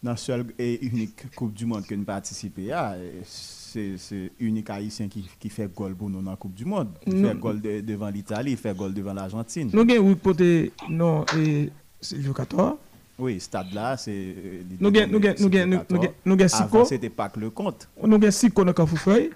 [0.03, 2.95] dans la seule et unique Coupe du Monde que nous participons à.
[3.34, 6.89] C'est unique haïtien qui, qui fait goal pour nous dans la Coupe du Monde.
[7.07, 9.69] Il fait goal devant l'Italie, il fait goal devant l'Argentine.
[9.73, 11.69] Nous avons oui, côté, non, et
[11.99, 12.76] Silvio 14.
[13.17, 14.36] Oui, stade là, c'est.
[14.80, 15.86] Nous avons nous avons
[16.26, 17.89] nous avons Avant, c'était pas que le compte.
[18.01, 19.32] Nous avons Siko dans Kafoufeuille.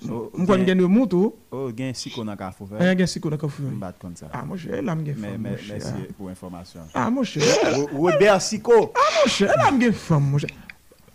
[0.00, 1.34] Mwen kon gen de moutou?
[1.52, 2.80] Oh, gen siko nan ka foufe.
[2.96, 3.68] Gen siko nan ka foufe.
[3.74, 4.30] Mbat kon sa.
[4.32, 5.44] Ah, chè, la mwen gen fam.
[5.44, 6.88] Mèsi pou informasyon.
[6.96, 7.44] Ah, mwen chè.
[7.90, 8.78] Ou e ber siko?
[8.96, 10.48] Ah, chè, la mwen gen fam, chè.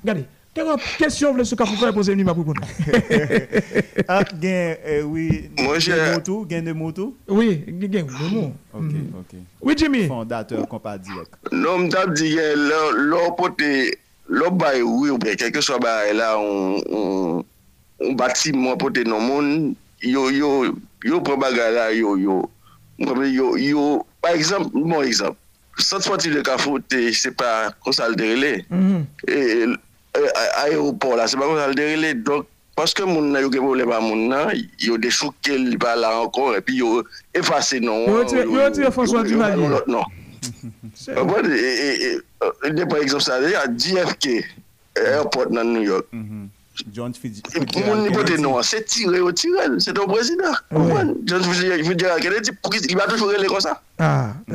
[0.06, 2.62] Gade, gen wap kèsyon vle sou ka foufe pou zè mni mapou kon.
[4.06, 4.78] Ah, gen,
[5.10, 6.46] oui, gen moutou?
[6.52, 7.16] Gen de moutou?
[7.26, 8.54] Oui, gen de moutou.
[8.76, 9.36] Ok, ok.
[9.66, 10.06] Oui, Jimmy?
[10.12, 11.42] Fondateur kompa direk.
[11.50, 12.70] Non, mdap di gen,
[13.10, 13.74] lò pote,
[14.30, 17.42] bay wè ou bre, kèkè so bay la, on...
[18.00, 22.50] batiman pote nan moun, yo, yo, yo probaga la, yo, yo,
[23.00, 25.38] yo, yo, par exemple, bon exemple,
[25.78, 28.66] sante sportif de Kafou, te, se pa konsal derele,
[29.28, 29.66] e,
[30.64, 34.26] aéroport la, se pa konsal derele, donk, Paske moun nan yo gen problem a moun
[34.28, 34.50] nan,
[34.84, 38.04] yo de chouke li ba la ankon, epi yo efase nan.
[38.04, 39.64] Yo ti yo François Duvalier.
[39.64, 42.20] Yo ti yo François Duvalier.
[42.66, 44.44] E de par exemple sa de, a JFK,
[45.06, 46.12] airport nan New York.
[46.12, 46.44] Mm -hmm.
[46.92, 47.72] John Fitzgerald.
[50.08, 50.56] Prezident.
[51.26, 53.78] John Fitzgerald Kennedy, pou ki il va toujou rele kon sa.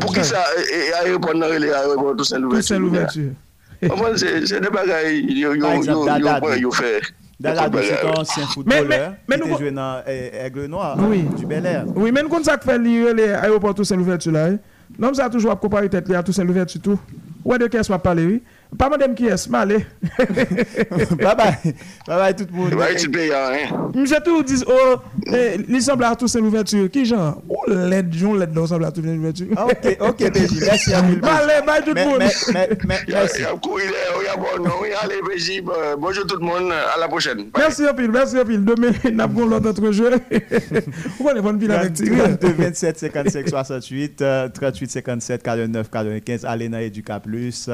[0.00, 0.42] Pou ki sa,
[0.98, 2.60] a repon nan rele, a repon tout louverture.
[2.60, 3.32] Tout sen louverture.
[3.96, 5.54] Moun se de bagay yo
[6.60, 7.00] yo fè.
[7.40, 9.14] Dalade, se ton ancien footballeur,
[10.44, 10.98] Aigle Noir,
[11.38, 11.86] du Bel Air.
[11.96, 14.50] Oui, men kon sa k fè li rele aéroport tout sen louverture la.
[15.00, 17.00] Non sa toujou ap kopari tèt li a tout sen louverture tout.
[17.46, 18.42] Ouè de se wap pale, oui.
[18.78, 19.84] Pas madame qui est, malé.
[20.18, 21.36] bye bye.
[21.36, 21.74] Bye
[22.06, 22.74] bye tout le monde.
[22.74, 23.90] Bye tout pays, hein.
[23.94, 24.96] Monsieur tout dit, oh,
[25.26, 26.88] eh, il semble à tous c'est l'ouverture.
[26.90, 27.42] Qui genre?
[27.48, 29.46] Oh, l'aide, Jean, l'aide, non, semble à tous c'est l'ouverture.
[29.56, 30.60] Ok, ok, PJ.
[30.64, 31.16] Merci à vous.
[31.18, 32.18] Malé, bye tout le monde.
[32.20, 33.38] mais- mais- mais- Il y a- Merci.
[33.38, 35.20] il y a beaucoup, il est- il y a bon, non, il y a les
[35.36, 35.62] PJ.
[35.98, 37.46] Bonjour tout le monde, à la prochaine.
[37.56, 38.64] Merci un pile, merci un pile.
[38.64, 40.10] Demain, nous avons l'autre entrejeu.
[41.16, 41.94] Pourquoi les bonnes piles avec?
[41.94, 47.68] 32 27 55 68 euh, 38 57 49 95 allez dans Educa Plus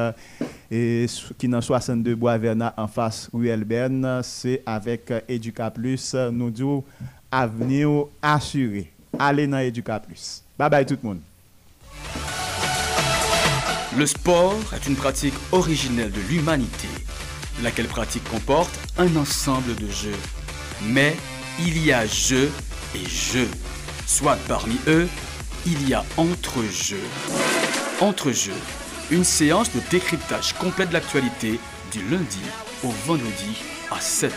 [0.70, 1.06] et
[1.38, 6.30] qui dans 62 Bois Verna en face Ruelle Ben c'est avec euh, Educa Plus euh,
[6.30, 6.84] nous disons
[7.30, 11.20] avenir assuré allez dans Educa Plus bye bye tout le monde
[13.96, 16.88] Le sport est une pratique originelle de l'humanité,
[17.62, 20.20] laquelle pratique comporte un ensemble de jeux.
[20.84, 21.16] Mais
[21.60, 22.50] il y a jeux
[22.94, 23.48] et jeux.
[24.06, 25.08] Soit parmi eux,
[25.64, 27.06] il y a entre-jeux.
[28.02, 28.60] Entre-jeux,
[29.10, 31.60] une séance de décryptage complet de l'actualité
[31.92, 32.40] du lundi
[32.82, 33.56] au vendredi
[33.90, 34.32] à 7h.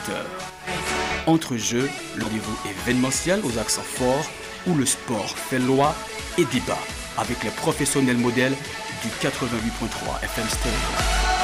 [1.28, 4.30] Entre-jeux, le rendez-vous événementiel aux accents forts
[4.68, 5.96] où le sport fait loi
[6.38, 6.78] et débat
[7.18, 8.56] avec les professionnels modèles
[9.04, 11.39] du 88.3 FM Stereo.